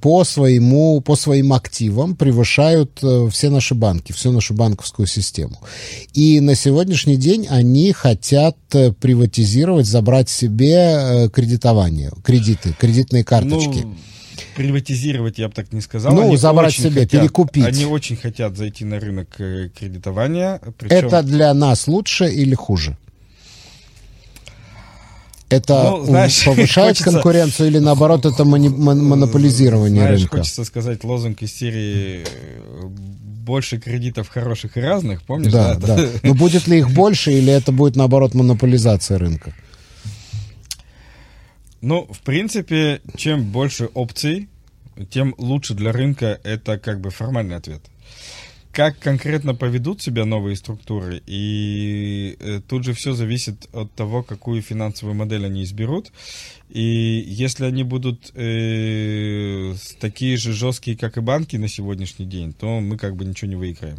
[0.00, 5.58] по, своему, по своим активам превышают э, все наши банки, всю нашу банковскую систему.
[6.12, 13.82] И на сегодняшний день они хотят э, приватизировать, забрать себе э, кредитование, кредиты, кредитные карточки.
[13.84, 13.94] Ну,
[14.56, 16.12] приватизировать я бы так не сказал.
[16.14, 17.66] Ну, Они забрать себе, хотят- перекупить.
[17.66, 20.60] Они очень хотят зайти на рынок кредитования.
[20.78, 22.96] Причем, Это для нас лучше или хуже?
[25.50, 30.38] Это Ну, знаешь, повышает хочется- конкуренцию или наоборот это мони- мон- монополизирование Знаешь, рынка?
[30.38, 35.52] хочется сказать лозунг из серии э, «Больше кредитов хороших и разных», помнишь?
[35.52, 35.86] Да, это?
[35.86, 36.08] да.
[36.22, 39.52] Но будет ли их больше или это будет наоборот монополизация рынка?
[41.80, 44.48] Ну, в принципе, чем больше опций,
[45.10, 46.38] тем лучше для рынка.
[46.44, 47.80] Это как бы формальный ответ.
[48.72, 54.62] Как конкретно поведут себя новые структуры, и э, тут же все зависит от того, какую
[54.62, 56.12] финансовую модель они изберут.
[56.68, 62.78] И если они будут э, такие же жесткие, как и банки на сегодняшний день, то
[62.78, 63.98] мы как бы ничего не выиграем.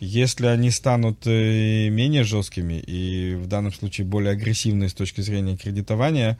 [0.00, 5.58] Если они станут э, менее жесткими и в данном случае более агрессивные с точки зрения
[5.58, 6.38] кредитования,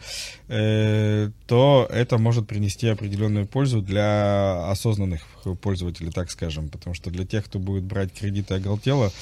[0.49, 5.21] э, то это может принести определенную пользу для осознанных
[5.61, 6.71] пользователей, так скажем.
[6.71, 9.13] Потому что для тех, кто будет брать кредиты оголтело,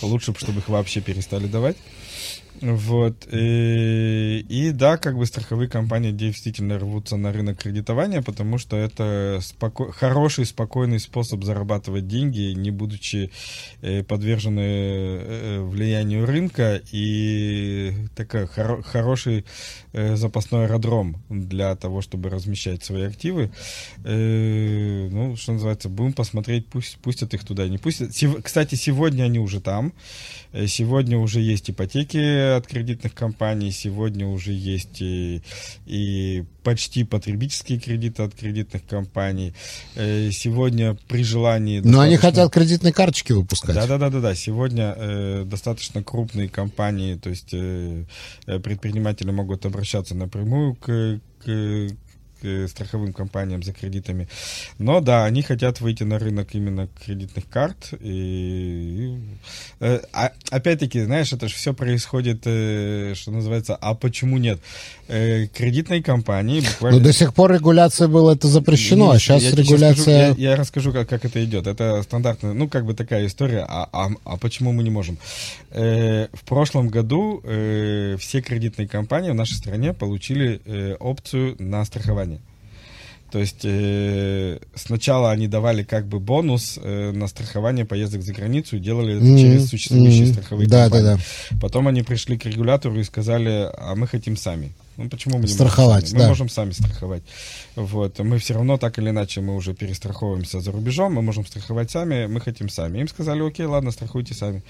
[0.00, 1.76] лучше, чтобы их вообще перестали давать.
[2.60, 3.26] Вот.
[3.32, 9.40] И, и да, как бы страховые компании действительно рвутся на рынок кредитования, потому что это
[9.40, 13.30] споко- хороший, спокойный способ зарабатывать деньги, не будучи
[13.80, 19.44] э, подвержены э, влиянию рынка, и такой хоро- хороший
[19.92, 23.50] э, запасной аэродром для того, чтобы размещать свои активы.
[24.04, 28.14] Э, ну, что называется, будем посмотреть, пусть пустят их туда, не пустят.
[28.14, 29.92] Сев- Кстати, сегодня они уже там.
[30.52, 35.42] Э, Сегодня уже есть ипотеки от кредитных компаний, сегодня уже есть и,
[35.86, 39.54] и почти потребительские кредиты от кредитных компаний.
[39.94, 41.80] Э, Сегодня при желании...
[41.80, 43.74] Но они достаточно- хотят кредитные карточки выпускать.
[43.74, 44.34] да, да, да, да, да.
[44.34, 48.04] Сегодня э, достаточно крупные компании, то есть э,
[48.46, 51.88] э, предприниматели могут обращаться напрямую к- к
[52.68, 54.28] страховым компаниям за кредитами.
[54.78, 57.92] Но да, они хотят выйти на рынок именно кредитных карт.
[58.00, 59.16] И,
[59.80, 64.60] э, а- опять-таки, знаешь, это же все происходит, э, что называется, а почему нет?
[65.08, 66.98] Э, кредитные компании буквально...
[66.98, 70.26] Но до сих пор регуляция была это запрещено, а Не, сейчас я регуляция...
[70.32, 71.66] скажу- я, я расскажу, как, как это идет.
[71.66, 73.66] Это стандартная, ну, как бы такая история.
[73.68, 75.18] А, а, а почему мы не можем?
[75.70, 81.84] Э, в прошлом году э, все кредитные компании в нашей стране получили э, опцию на
[81.84, 82.31] страхование.
[83.32, 88.76] То есть э, сначала они давали как бы бонус э, на страхование поездок за границу
[88.76, 90.32] и делали это Мгм, через существующие мгм.
[90.34, 91.04] страховые Да, компании.
[91.06, 91.56] да, да.
[91.58, 94.72] Потом они пришли к регулятору и сказали, а мы хотим сами.
[94.96, 96.18] Ну, почему мы не Страховать, можем сами?
[96.18, 96.24] да.
[96.24, 97.22] Мы можем сами страховать.
[97.76, 98.18] Вот.
[98.18, 102.26] Мы все равно, так или иначе, мы уже перестраховываемся за рубежом, мы можем страховать сами,
[102.26, 102.98] мы хотим сами.
[102.98, 104.62] Им сказали, окей, ладно, страхуйте сами.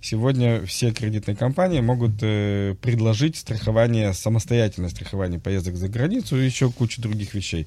[0.00, 6.70] Сегодня все кредитные компании могут э, предложить страхование, самостоятельное страхование поездок за границу и еще
[6.70, 7.66] кучу других вещей.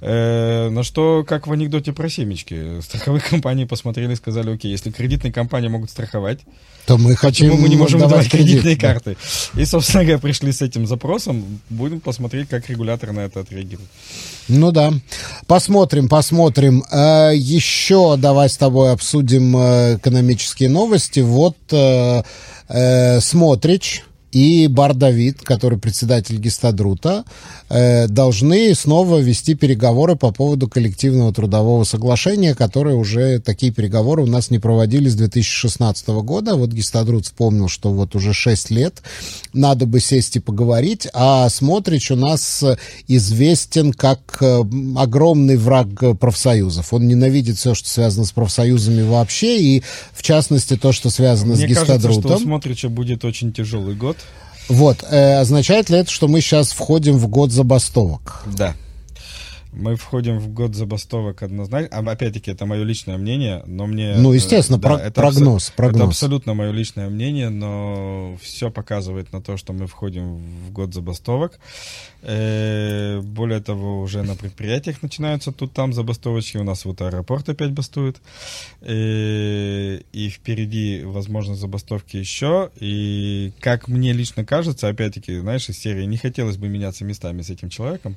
[0.00, 4.90] Э, на что, как в анекдоте про семечки, страховые компании посмотрели и сказали, окей, если
[4.90, 6.40] кредитные компании могут страховать,
[6.86, 9.16] То мы хотим Почему мы не можем давать кредитные карты?
[9.54, 11.60] И, собственно говоря, пришли с этим запросом.
[11.68, 13.88] Будем посмотреть, как регулятор на это отреагирует.
[14.48, 14.92] Ну да.
[15.48, 16.84] Посмотрим, посмотрим.
[16.92, 21.20] Э, еще давай с тобой обсудим э, экономические новости.
[21.20, 22.22] Вот э,
[23.20, 27.24] Смотрич и Бар Давид, который председатель Гестадрута,
[27.68, 34.26] э, должны снова вести переговоры по поводу коллективного трудового соглашения, которые уже такие переговоры у
[34.26, 36.56] нас не проводились с 2016 года.
[36.56, 39.02] Вот Гестадрут вспомнил, что вот уже 6 лет
[39.52, 42.62] надо бы сесть и поговорить, а Смотрич у нас
[43.08, 44.62] известен как э,
[44.96, 46.92] огромный враг профсоюзов.
[46.92, 51.68] Он ненавидит все, что связано с профсоюзами вообще, и в частности то, что связано Мне
[51.68, 52.42] с кажется, что у Гестадрутом.
[52.42, 54.16] Смотрича будет очень тяжелый год.
[54.68, 58.42] Вот, э, означает ли это, что мы сейчас входим в год забастовок?
[58.46, 58.74] Да.
[59.76, 61.96] Мы входим в год забастовок однозначно.
[61.98, 64.14] А, Опять-таки, это мое личное мнение, но мне...
[64.16, 65.96] Ну, э, естественно, про- это прогноз, абсо- прогноз.
[66.00, 70.94] Это абсолютно мое личное мнение, но все показывает на то, что мы входим в год
[70.94, 71.58] забастовок.
[72.22, 76.56] Э, Более того, уже на предприятиях начинаются тут там забастовочки.
[76.56, 78.16] У нас вот аэропорт опять бастует.
[78.80, 82.70] Э, И впереди, возможно, забастовки еще.
[82.80, 87.50] И как мне лично кажется, опять-таки, знаешь, из серии не хотелось бы меняться местами с
[87.50, 88.16] этим человеком.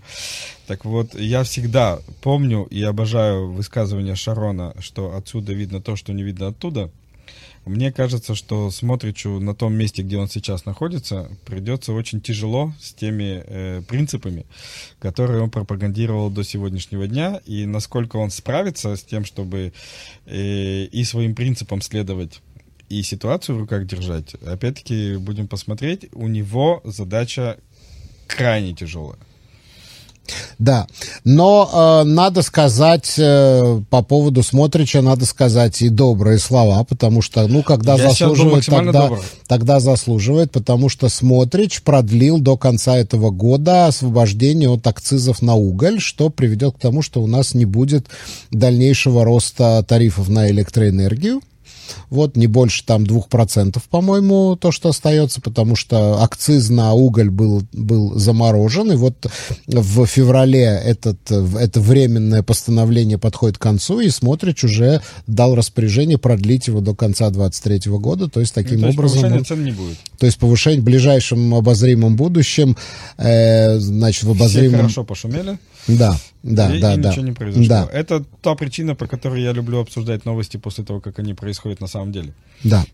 [0.67, 6.21] Так вот, я всегда помню и обожаю высказывание Шарона, что отсюда видно то, что не
[6.21, 6.91] видно оттуда.
[7.65, 12.93] Мне кажется, что Смотричу на том месте, где он сейчас находится, придется очень тяжело с
[12.93, 14.45] теми э, принципами,
[14.99, 19.73] которые он пропагандировал до сегодняшнего дня, и насколько он справится с тем, чтобы
[20.25, 22.41] э, и своим принципам следовать,
[22.89, 24.35] и ситуацию в руках держать.
[24.35, 27.57] Опять-таки, будем посмотреть, у него задача
[28.27, 29.19] крайне тяжелая.
[30.57, 30.87] Да,
[31.23, 37.47] но э, надо сказать э, по поводу Смотрича, надо сказать и добрые слова, потому что,
[37.47, 39.23] ну, когда Я заслуживает, тогда, добрый.
[39.47, 45.99] тогда заслуживает, потому что Смотрич продлил до конца этого года освобождение от акцизов на уголь,
[45.99, 48.07] что приведет к тому, что у нас не будет
[48.51, 51.41] дальнейшего роста тарифов на электроэнергию.
[52.09, 57.63] Вот, не больше там 2%, по-моему, то, что остается, потому что акциз на уголь был,
[57.73, 59.27] был заморожен, и вот
[59.67, 66.67] в феврале этот, это временное постановление подходит к концу, и Смотрич уже дал распоряжение продлить
[66.67, 69.21] его до конца 2023 года, то есть таким Ну, то есть образом...
[69.21, 69.97] повышения цен не будет.
[70.17, 72.75] то есть повышение в ближайшем обозримом будущем,
[73.17, 74.81] э, значит, в Все обозримом...
[74.81, 75.57] хорошо пошумели.
[75.97, 77.09] Да, да, и, да, и да.
[77.09, 77.67] ничего не произошло.
[77.67, 77.89] Да.
[77.91, 81.87] Это та причина, по которой я люблю обсуждать новости после того, как они происходят на
[81.87, 82.33] самом деле.
[82.63, 82.85] Да.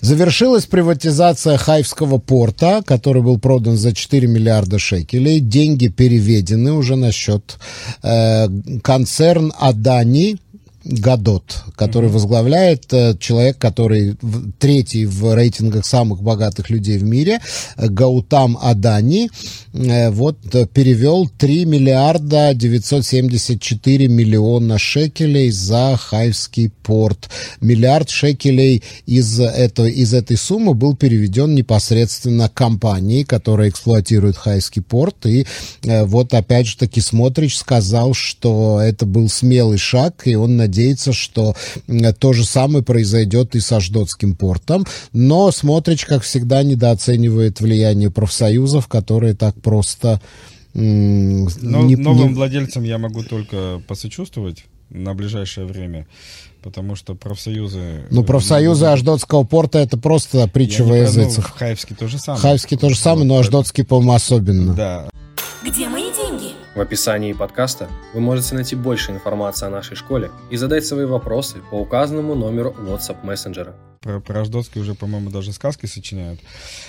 [0.00, 5.40] Завершилась приватизация Хайфского порта, который был продан за 4 миллиарда шекелей.
[5.40, 7.58] Деньги переведены уже на счет
[8.02, 8.48] э,
[8.82, 10.38] концерн Адани.
[10.82, 14.16] Гадот, который возглавляет э, человек, который
[14.58, 17.40] третий в рейтингах самых богатых людей в мире,
[17.76, 19.28] э, Гаутам Адани,
[19.74, 20.38] э, вот
[20.72, 27.28] перевел 3 миллиарда 974 миллиона шекелей за Хайфский порт.
[27.60, 35.26] Миллиард шекелей из, этой из этой суммы был переведен непосредственно компании, которая эксплуатирует Хайфский порт.
[35.26, 35.44] И
[35.84, 41.54] вот опять же таки Смотрич сказал, что это был смелый шаг, и он надеется, что
[41.88, 44.86] э, то же самое произойдет и с Аждотским портом.
[45.12, 50.20] Но Смотрич, как всегда, недооценивает влияние профсоюзов, которые так просто...
[50.72, 50.82] Но
[51.82, 56.06] не- новым не- владельцам я могу только посочувствовать на ближайшее время,
[56.62, 58.04] потому что профсоюзы...
[58.10, 61.48] Ну, профсоюзы Аждотского порта это просто притча во ну, языцах.
[61.48, 62.40] в Хайфске то же самое.
[62.40, 64.74] Хайфский то же самое, но Вот, Аждотский, по-моему, особенно.
[64.74, 65.08] Да,
[65.64, 66.29] Где мои деньги?
[66.72, 71.58] В описании подкаста вы можете найти больше информации о нашей школе и задать свои вопросы
[71.68, 73.74] по указанному номеру WhatsApp мессенджера.
[74.00, 76.38] про, про Аждотский уже, по-моему, даже сказки сочиняют.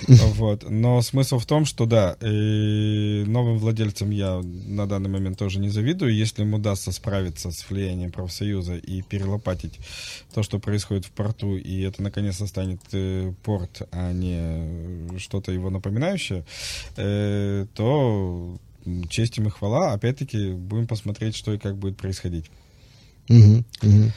[0.36, 0.70] Вот.
[0.70, 5.68] Но смысл в том, что да, и новым владельцам я на данный момент тоже не
[5.68, 6.14] завидую.
[6.14, 9.80] Если им удастся справиться с влиянием профсоюза и перелопатить
[10.32, 15.70] то, что происходит в порту, и это наконец-то станет э, порт, а не что-то его
[15.70, 16.44] напоминающее,
[16.96, 18.56] э, то
[19.08, 19.92] честь им и хвала.
[19.92, 22.46] Опять-таки, будем посмотреть, что и как будет происходить.
[23.28, 24.12] Мгм, мгм.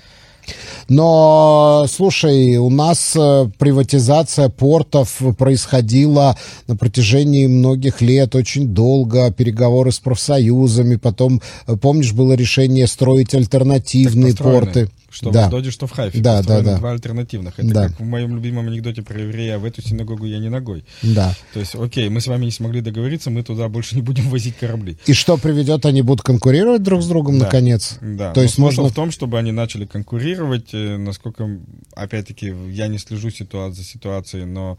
[0.87, 6.37] Но, слушай, у нас э, приватизация портов происходила
[6.67, 13.33] на протяжении многих лет, очень долго, переговоры с профсоюзами, потом, э, помнишь, было решение строить
[13.33, 14.89] альтернативные порты.
[15.15, 15.47] Что да.
[15.47, 16.19] в Доде, что в Хайфе.
[16.19, 16.77] Да, да, да.
[16.77, 17.57] Два альтернативных.
[17.57, 17.87] Это Да.
[17.87, 20.83] как в моем любимом анекдоте про еврея, в эту синагогу я не ногой.
[21.01, 21.33] Да.
[21.53, 24.57] То есть, окей, мы с вами не смогли договориться, мы туда больше не будем возить
[24.57, 24.97] корабли.
[25.05, 27.45] И что приведет, они будут конкурировать друг с другом, Да.
[27.45, 27.97] наконец?
[28.01, 28.83] Да, То но есть можно...
[28.83, 31.49] в том, чтобы они начали конкурировать, э, насколько,
[31.95, 34.77] опять-таки, я не слежу ситуа- за ситуацией, но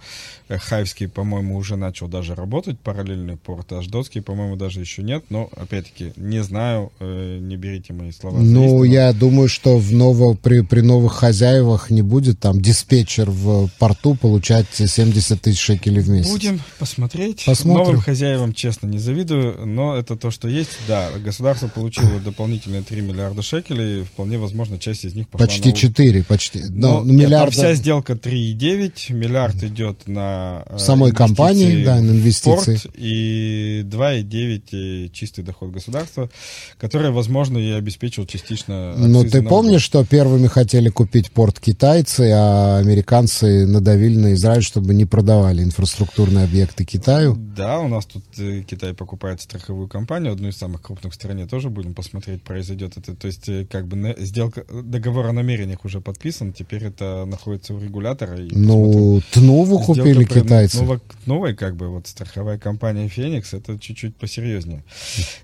[0.49, 5.25] э, Хайвский, по-моему, уже начал даже работать, параллельный порт, а Ждотский, по-моему, даже еще нет,
[5.31, 9.93] но, опять-таки, не знаю, э, не берите мои слова Ну, я думаю, что в
[10.27, 16.03] ново, при, при новых хозяевах не будет там диспетчер в порту получать 70 тысяч шекелей
[16.03, 16.31] в месяц.
[16.31, 17.45] Будем посмотреть.
[17.45, 17.85] Посмотрим.
[17.87, 20.71] Новым хозяевам, честно, не завидую, но это то, что есть.
[20.89, 25.75] Да, государство получило дополнительные 3 миллиарда шекелей, вполне возможно, часть из них пошла Почти на...
[25.75, 26.63] 4, почти.
[26.69, 31.97] Ну, Ну, нет, миллиарда там вся сделка 3,9, миллиард идет на э, самой компании, да,
[32.01, 32.79] на инвестиции.
[32.83, 36.31] порт, и 2,9 э, чистый доход государства,
[36.79, 42.79] который, возможно, и обеспечил частично акцизы ты помнишь, что первыми хотели купить порт китайцы, а
[42.79, 47.37] американцы надавили на Израиль, чтобы не продавали инфраструктурные объекты Китаю?
[47.37, 51.47] Да, у нас тут э, Китай покупает страховую компанию, одну из самых крупных в стране,
[51.47, 53.15] тоже будем посмотреть, произойдет это.
[53.15, 57.79] То есть, э, как бы сделка, договор о намерениях уже подписан, теперь это находится у
[57.79, 58.39] регулятора.
[58.43, 58.49] И.
[58.55, 60.79] Ну, Сделка купили про- китайцы.
[60.79, 64.83] Нова- новой, как бы, вот страховая компания Феникс, это чуть-чуть посерьезнее,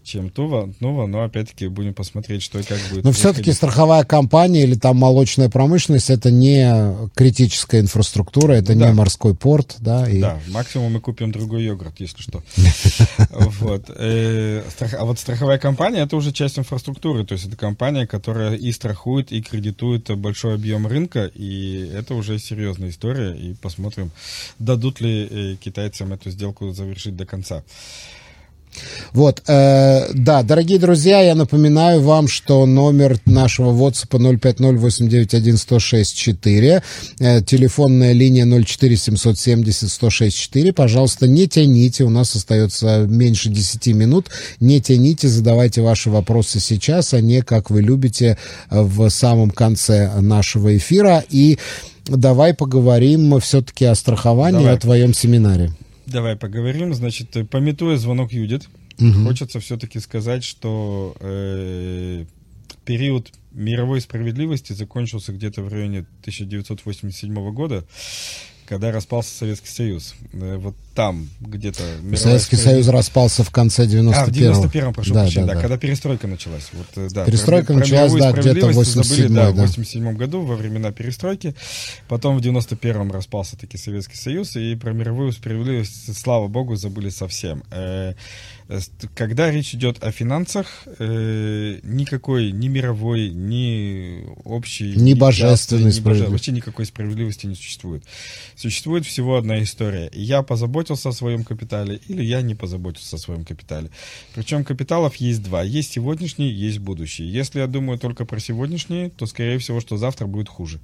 [0.03, 3.05] чем Тува, Тнува, но опять-таки будем посмотреть, что и как будет.
[3.05, 8.89] Но все-таки страховая компания или там молочная промышленность это не критическая инфраструктура, это Да.
[8.89, 10.09] не морской порт, да.
[10.09, 10.21] И...
[10.21, 12.43] Да, максимум мы купим другой йогурт, если что.
[13.61, 13.85] Вот.
[13.89, 14.63] Э,
[14.99, 19.33] А вот страховая компания это уже часть инфраструктуры, то есть это компания, которая и страхует,
[19.33, 24.11] и кредитует большой объем рынка, и это уже серьезная история, и посмотрим,
[24.59, 27.63] дадут ли э, китайцам эту сделку завершить до конца.
[29.13, 36.83] Вот, э, да, дорогие друзья, я напоминаю вам, что номер нашего WhatsApp 050-891-1064,
[37.19, 40.73] э, телефонная линия 04-770-1064.
[40.73, 44.29] Пожалуйста, не тяните, у нас остается меньше 10 минут.
[44.61, 48.39] Не тяните, задавайте ваши вопросы сейчас, а не, как вы любите,
[48.71, 51.25] в самом конце нашего эфира.
[51.29, 51.59] И
[52.07, 54.75] давай поговорим все-таки о страховании, Давай.
[54.75, 55.73] о твоем семинаре.
[56.07, 56.95] Давай поговорим.
[56.95, 58.69] Значит, э, пометуя звонок Юдит,
[59.25, 62.25] хочется все-таки сказать, что э,
[62.85, 67.85] период мировой справедливости закончился где-то в районе 1987 года,
[68.73, 70.15] когда распался Советский Союз.
[70.33, 71.83] Э, вот там где-то...
[72.17, 74.13] Советский Союз справедливость- распался в конце 91-го.
[74.15, 75.61] а, в 91-м, прошу Да, прощения, да, да, да.
[75.61, 76.71] когда перестройка началась.
[76.73, 79.47] Вот, э, да, Перестройка про- про началась, мировую да, где-то в справедливость забыли, 87-й, да,
[79.47, 79.51] да.
[79.53, 81.55] в 87 году, во времена перестройки.
[82.09, 87.63] Потом в 91-м распался таки Советский Союз, и про мировую справедливость, слава богу, забыли совсем.
[88.73, 88.81] Э,
[89.15, 96.01] Когда речь идет о финансах, э, никакой ни мировой, ни общей, Ни божественной ни боже-
[96.01, 96.33] справедливости.
[96.33, 98.03] Вообще никакой справедливости не существует.
[98.57, 100.11] Существует всего одна история.
[100.15, 103.91] Я позаботился о своем капитале или я не позаботился о своем капитале.
[104.35, 105.63] Причем капиталов есть два.
[105.63, 107.25] Есть сегодняшний, есть будущий.
[107.25, 110.81] Если я думаю только про сегодняшний, то скорее всего, что завтра будет хуже.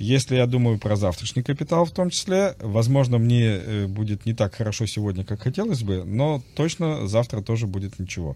[0.00, 4.54] Если я думаю про завтрашний капитал в том числе, возможно, мне э, будет не так
[4.54, 8.34] хорошо сегодня, как хотелось бы, но точно завтра тоже будет ничего.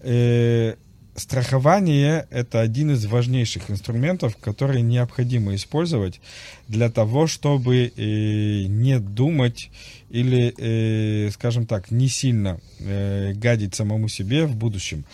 [0.00, 0.74] Э,
[1.16, 6.20] Страхование– это один из важнейших инструментов, которые необходимо использовать
[6.68, 9.70] для того, чтобы э, не думать
[10.10, 15.04] или, э, скажем так, не сильно э, гадить самому себе в будущем.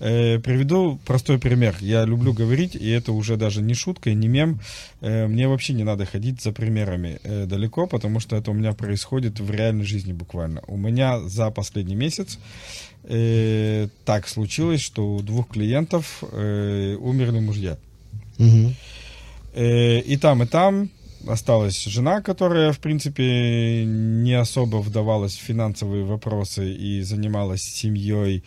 [0.00, 1.76] Э, приведу простой пример.
[1.80, 4.60] Я люблю говорить, и это уже даже не шутка, и не мем.
[5.00, 8.72] Э, мне вообще не надо ходить за примерами э, далеко, потому что это у меня
[8.72, 10.62] происходит в реальной жизни буквально.
[10.66, 12.38] У меня за последний месяц
[13.04, 17.76] э, так случилось, что у двух клиентов э, умерли мужья.
[18.38, 18.74] Мгм.
[19.54, 20.90] Э, и там, и там
[21.26, 28.44] осталась жена, которая, в принципе, не особо вдавалась в финансовые вопросы и занималась семьей,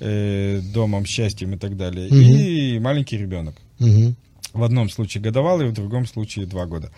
[0.00, 2.08] э, домом, счастьем и так далее.
[2.08, 2.36] Мгм.
[2.36, 3.56] И маленький ребенок.
[3.78, 4.16] Мгм.
[4.52, 6.90] В одном случае годовалый, в другом случае два года.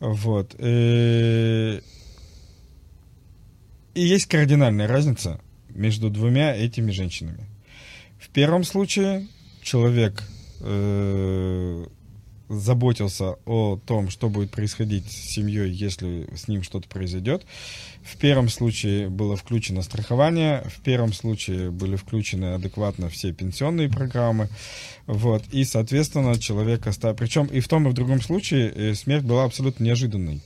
[0.00, 0.54] Вот.
[0.58, 1.80] Э,
[3.94, 5.38] И есть кардинальная разница
[5.68, 7.46] между двумя этими женщинами.
[8.18, 9.26] В первом случае
[9.62, 10.22] человек
[10.60, 11.86] э,
[12.52, 17.44] заботился о том, что будет происходить с семьей, если с ним что-то произойдет.
[18.02, 24.48] В первом случае было включено страхование, в первом случае были включены адекватно все пенсионные программы.
[25.06, 27.16] Вот, и, соответственно, человек оставил...
[27.16, 30.40] Причем и в том, и в другом случае э, смерть была абсолютно неожиданной.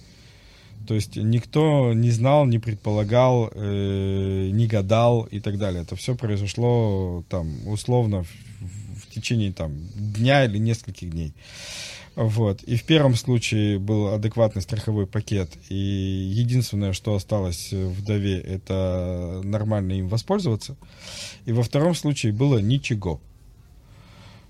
[0.87, 5.83] То есть никто не знал, не предполагал, э, не гадал и так далее.
[5.83, 8.29] Это все произошло там условно в,
[9.17, 11.33] течение там дня или нескольких дней.
[12.15, 12.63] Вот.
[12.63, 19.93] И в первом случае был адекватный страховой пакет, и единственное, что осталось вдове, это нормально
[19.93, 20.77] им воспользоваться.
[21.45, 23.21] И во втором случае было ничего.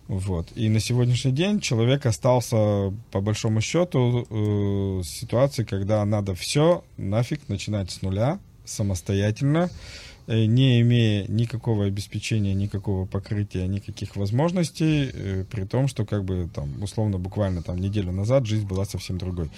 [0.06, 0.46] Вот.
[0.54, 6.84] И на сегодняшний день человек остался, по большому счету, э, с ситуацией, когда надо все
[6.96, 9.70] нафиг начинать с нуля, самостоятельно,
[10.34, 16.82] не имея никакого обеспечения, никакого покрытия, никаких возможностей, э, при том, что как бы там
[16.82, 19.50] условно буквально там неделю назад жизнь была совсем другой.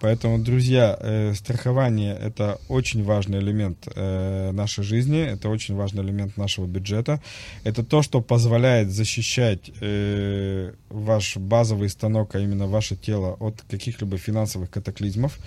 [0.00, 6.36] Поэтому, друзья, э, страхование это очень важный элемент э, нашей жизни, это очень важный элемент
[6.36, 7.20] нашего бюджета.
[7.64, 14.18] Это то, что позволяет защищать э, ваш базовый станок, а именно ваше тело от каких-либо
[14.18, 15.38] финансовых катаклизмов.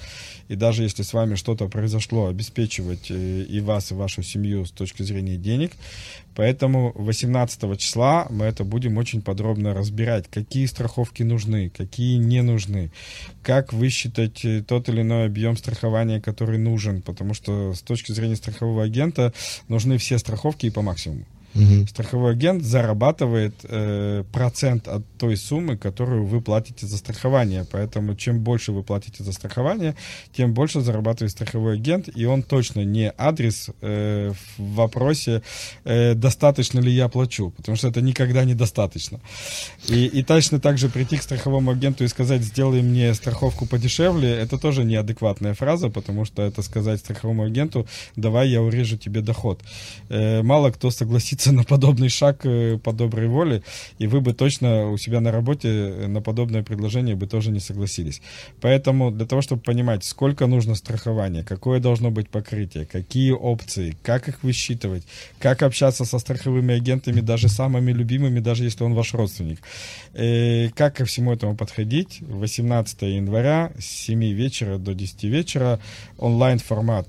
[0.50, 4.72] И даже если с вами что-то произошло, обеспечивать э, и вас, и вашу семью с
[4.72, 5.72] точки зрения денег.
[6.36, 12.92] Поэтому 18 числа мы это будем очень подробно разбирать, какие страховки нужны, какие не нужны,
[13.44, 18.36] как высчитать э, тот или иной объем страхования, который нужен, потому что с точки зрения
[18.36, 19.34] страхового агента
[19.68, 21.26] нужны все страховки и по максимуму.
[21.56, 21.88] Угу.
[21.88, 27.66] Страховой агент зарабатывает э, процент от той суммы, которую вы платите за страхование.
[27.72, 29.96] Поэтому чем больше вы платите за страхование,
[30.36, 32.10] тем больше зарабатывает страховой агент.
[32.16, 35.42] И он точно не адрес э, в вопросе,
[35.84, 37.52] э, достаточно ли я плачу.
[37.58, 39.20] Потому что это никогда недостаточно.
[39.90, 44.30] И, и точно так же прийти к страховому агенту и сказать, сделай мне страховку подешевле,
[44.30, 49.60] это тоже неадекватная фраза, потому что это сказать страховому агенту, давай я урежу тебе доход.
[50.10, 53.62] Э, мало кто согласится решиться на подобный шаг э, по доброй воле,
[54.00, 57.60] и вы бы точно у себя на работе э, на подобное предложение бы тоже не
[57.60, 58.22] согласились.
[58.62, 64.28] Поэтому для того, чтобы понимать, сколько нужно страхования, какое должно быть покрытие, какие опции, как
[64.28, 65.04] их высчитывать,
[65.40, 69.60] как общаться со страховыми агентами, даже самыми любимыми, даже если он ваш родственник,
[70.14, 75.80] и э, как ко всему этому подходить, 18 января с 7 вечера до 10 вечера,
[76.18, 77.08] онлайн-формат,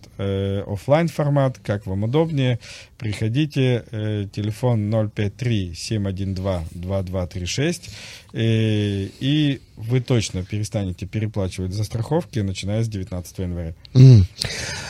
[0.66, 2.58] офлайн формат как вам удобнее,
[2.98, 3.84] приходите,
[4.26, 7.90] телефон 053-712-2236,
[8.32, 13.74] и, и вы точно перестанете переплачивать за страховки, начиная с 19 января.
[13.94, 14.24] Mm.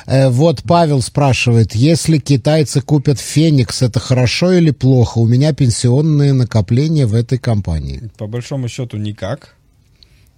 [0.06, 5.18] Э, вот Павел спрашивает, если китайцы купят Феникс, это хорошо или плохо?
[5.18, 8.10] У меня пенсионные накопления в этой компании.
[8.18, 9.56] По большому счету никак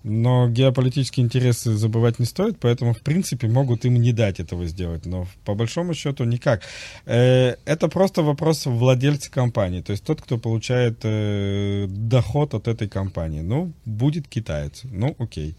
[0.04, 5.06] но геополитические интересы забывать не стоит, поэтому, в принципе, могут им не дать этого сделать.
[5.06, 6.60] Но по большому счету никак.
[7.06, 12.86] Э, это просто вопрос владельца компании, то есть тот, кто получает э, доход от этой
[12.86, 13.40] компании.
[13.40, 14.82] Ну, будет китаец.
[14.84, 15.56] Ну, окей.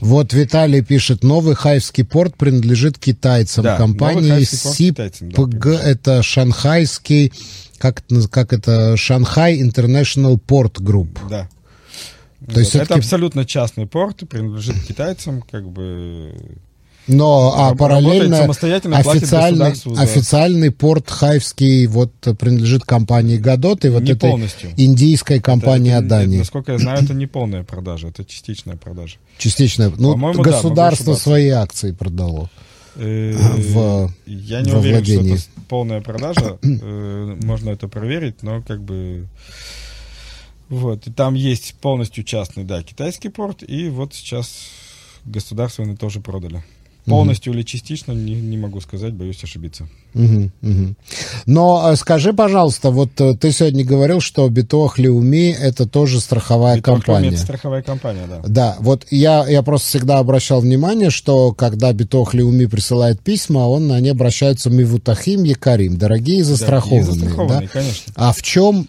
[0.00, 3.64] Вот Виталий пишет, новый Хайвский порт принадлежит китайцам.
[3.64, 7.32] Да, компании СИПГ, да, это шанхайский,
[7.76, 11.18] как, как это, Шанхай International Port Group.
[11.28, 11.48] Да.
[12.52, 16.34] То есть это абсолютно частный порт, принадлежит китайцам, как бы.
[17.06, 24.30] Но а параллельно официальный, официальный порт Хайвский вот принадлежит компании Гадот и вот не этой
[24.30, 24.70] полностью.
[24.76, 26.38] индийской компании это, Адани.
[26.38, 29.16] Насколько я знаю, это не полная продажа, это частичная продажа.
[29.38, 29.90] Частичная.
[29.96, 32.48] Ну, государство да, свои акции продало.
[32.96, 35.36] Э, в, я не уверен, владении.
[35.36, 36.58] что это полная продажа.
[36.62, 39.26] Э, можно это проверить, но как бы
[40.70, 44.68] вот, и там есть полностью частный, да, китайский порт, и вот сейчас
[45.24, 46.62] государственный тоже продали.
[47.06, 47.58] Полностью угу.
[47.58, 49.88] или частично, не, не могу сказать, боюсь ошибиться.
[50.14, 50.94] Угу, угу.
[51.46, 56.76] Но э, скажи, пожалуйста, вот э, ты сегодня говорил, что Битох Леуми это тоже страховая
[56.76, 57.28] Битох компания.
[57.28, 58.42] это страховая компания, да.
[58.46, 63.88] Да, вот я, я просто всегда обращал внимание, что когда Битох Леуми присылает письма, он
[63.88, 67.06] на они обращаются Мивутахим Якарим, дорогие застрахованные.
[67.06, 67.80] Да, застрахованные да?
[67.80, 68.12] конечно.
[68.14, 68.88] А в чем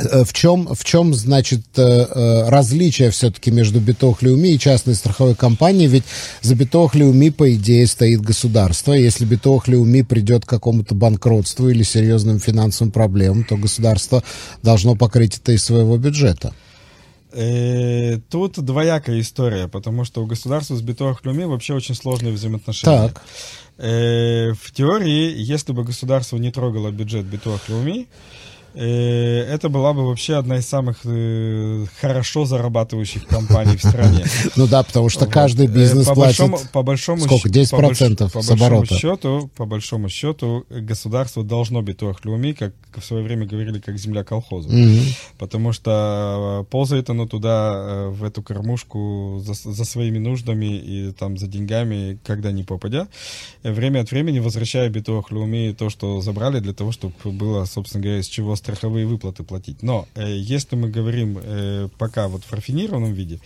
[0.00, 5.88] в чем, в чем, значит, э, э, различие все-таки между Битохлиуми и частной страховой компанией?
[5.88, 6.04] Ведь
[6.42, 8.92] за Битохлиуми, по идее, стоит государство.
[8.92, 14.22] Если Битохлиуми придет к какому-то банкротству или серьезным финансовым проблемам, то государство
[14.62, 16.52] должно покрыть это из своего бюджета.
[17.32, 23.08] Тут двоякая история, потому что у государства с Битохлиуми вообще очень сложные взаимоотношения.
[23.08, 23.22] Так.
[23.78, 28.06] В теории, если бы государство не трогало бюджет Битохлиуми, э,
[28.74, 34.24] это была бы вообще одна из самых э, хорошо зарабатывающих компаний в стране.
[34.56, 36.38] Ну да, потому что каждый Э, бизнес по платит...
[36.38, 38.94] большому, по большому сколько, щ- 10% по, больш- по с большому оборота?
[38.94, 44.24] счету, по большому счету, государство должно битуах люми, как в свое время говорили, как земля
[44.24, 44.68] колхоза.
[45.38, 51.12] Потому что э, ползает оно туда, э, в эту кормушку за, за своими нуждами и
[51.12, 53.08] там за деньгами, когда не попадя.
[53.62, 58.02] Э, Время от времени возвращая битуах люми то, что забрали, для того, чтобы было, собственно
[58.02, 59.82] говоря, из чего страховые выплаты платить.
[59.82, 63.40] Но э, если мы говорим э, пока вот в рафинированном виде,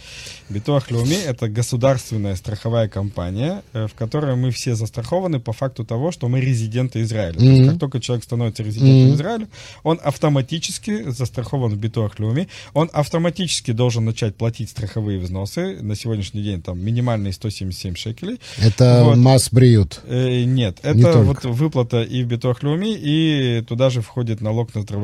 [0.50, 6.12] Битуах Леуми— это государственная страховая компания, э, в которой мы все застрахованы по факту того,
[6.12, 7.38] что мы резиденты Израиля.
[7.38, 9.14] То есть как только человек становится резидентом Мгм.
[9.14, 9.48] Израиля,
[9.82, 15.78] он автоматически застрахован в Битуах Леуми, он автоматически должен начать платить страховые взносы.
[15.80, 18.40] На сегодняшний день там минимальные 177 шекелей.
[18.58, 19.16] Это Вот.
[19.16, 20.00] масс бриют.
[20.06, 21.18] Э, нет, Не это только.
[21.24, 25.03] вот выплата и в Битуах Леуми, и туда же входит налог на здравоохранение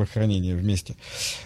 [0.55, 0.95] вместе.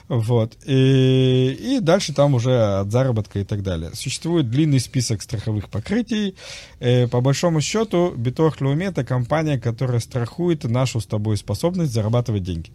[0.07, 0.57] Вот.
[0.65, 3.91] И, и дальше там уже от заработка и так далее.
[3.93, 6.35] Существует длинный список страховых покрытий.
[6.79, 8.13] Э, по большому счету,
[8.61, 12.71] Леуми это компания, которая страхует нашу с тобой способность зарабатывать деньги.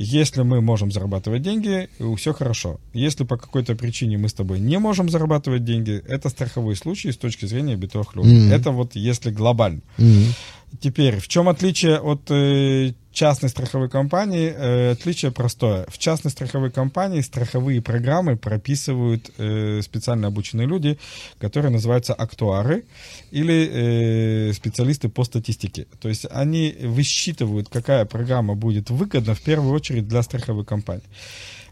[0.00, 2.78] Если мы можем зарабатывать деньги, все хорошо.
[2.94, 7.16] Если по какой-то причине мы с тобой не можем зарабатывать деньги, это страховой случай с
[7.16, 7.74] точки зрения
[8.14, 8.44] Леуми.
[8.44, 8.52] Мгм.
[8.52, 9.80] Это вот если глобально.
[9.96, 10.34] Мгм.
[10.80, 14.54] Теперь, в чем отличие от э, частной страховой компании?
[14.56, 15.86] Э, отличие простое.
[15.88, 20.98] В частной страховой компании страховые программы прописывают э, специально обученные люди,
[21.40, 22.84] которые называются актуары
[23.32, 25.86] или э, специалисты по статистике.
[26.00, 31.02] То есть они высчитывают, какая программа будет выгодна в первую очередь для страховой компании.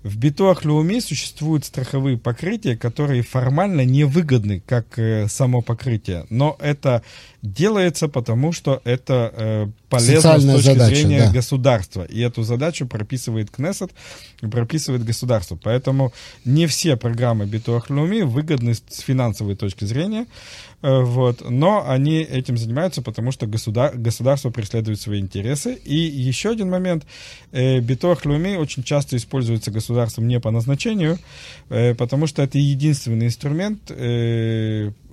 [0.07, 6.27] В Битуах Леуми существуют страховые покрытия, которые формально невыгодны, как э, само покрытие.
[6.31, 7.03] Но это
[7.43, 11.33] делается потому, что это э, полезно Социальная с точки задача, зрения да.
[11.33, 12.05] государства.
[12.05, 13.91] И эту задачу прописывает Кнессет
[14.43, 15.59] и прописывает государство.
[15.61, 16.13] Поэтому
[16.45, 20.27] не все программы Битуах Леуми выгодны с финансовой точки зрения.
[20.83, 25.75] Э, Вот, но они этим занимаются, потому что государ- государство преследует свои интересы.
[25.85, 27.05] И еще один момент.
[27.53, 31.19] Э, Битуах Леуми очень часто используется государством не по назначению,
[31.71, 33.93] э, потому что это единственный инструмент,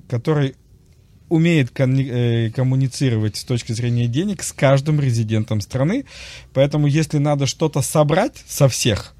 [0.09, 0.55] который
[1.29, 6.05] умеет коммуницировать с точки зрения денег с каждым резидентом страны.
[6.53, 9.12] Поэтому, если надо что-то собрать со всех,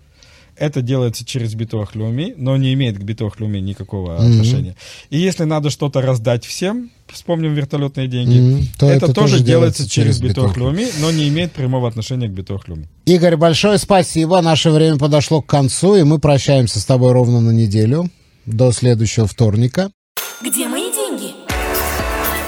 [0.57, 4.31] это делается через Битуах Леуми, но не имеет к Битуах Леуми никакого Мгм.
[4.31, 4.75] отношения.
[5.09, 8.67] И если надо что-то раздать всем, вспомним вертолетные деньги, Мгм.
[8.79, 12.31] То это, это тоже тоже делается через Битуах Леуми, но не имеет прямого отношения к
[12.31, 12.87] Битуах Леуми.
[13.05, 14.41] Игорь, большое спасибо.
[14.41, 18.09] Наше время подошло к концу, и мы прощаемся с тобой ровно на неделю.
[18.45, 19.91] До следующего вторника.
[20.41, 21.33] Где мои деньги?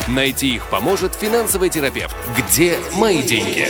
[0.07, 2.15] Найти их поможет финансовый терапевт.
[2.37, 3.65] Где мои деньги?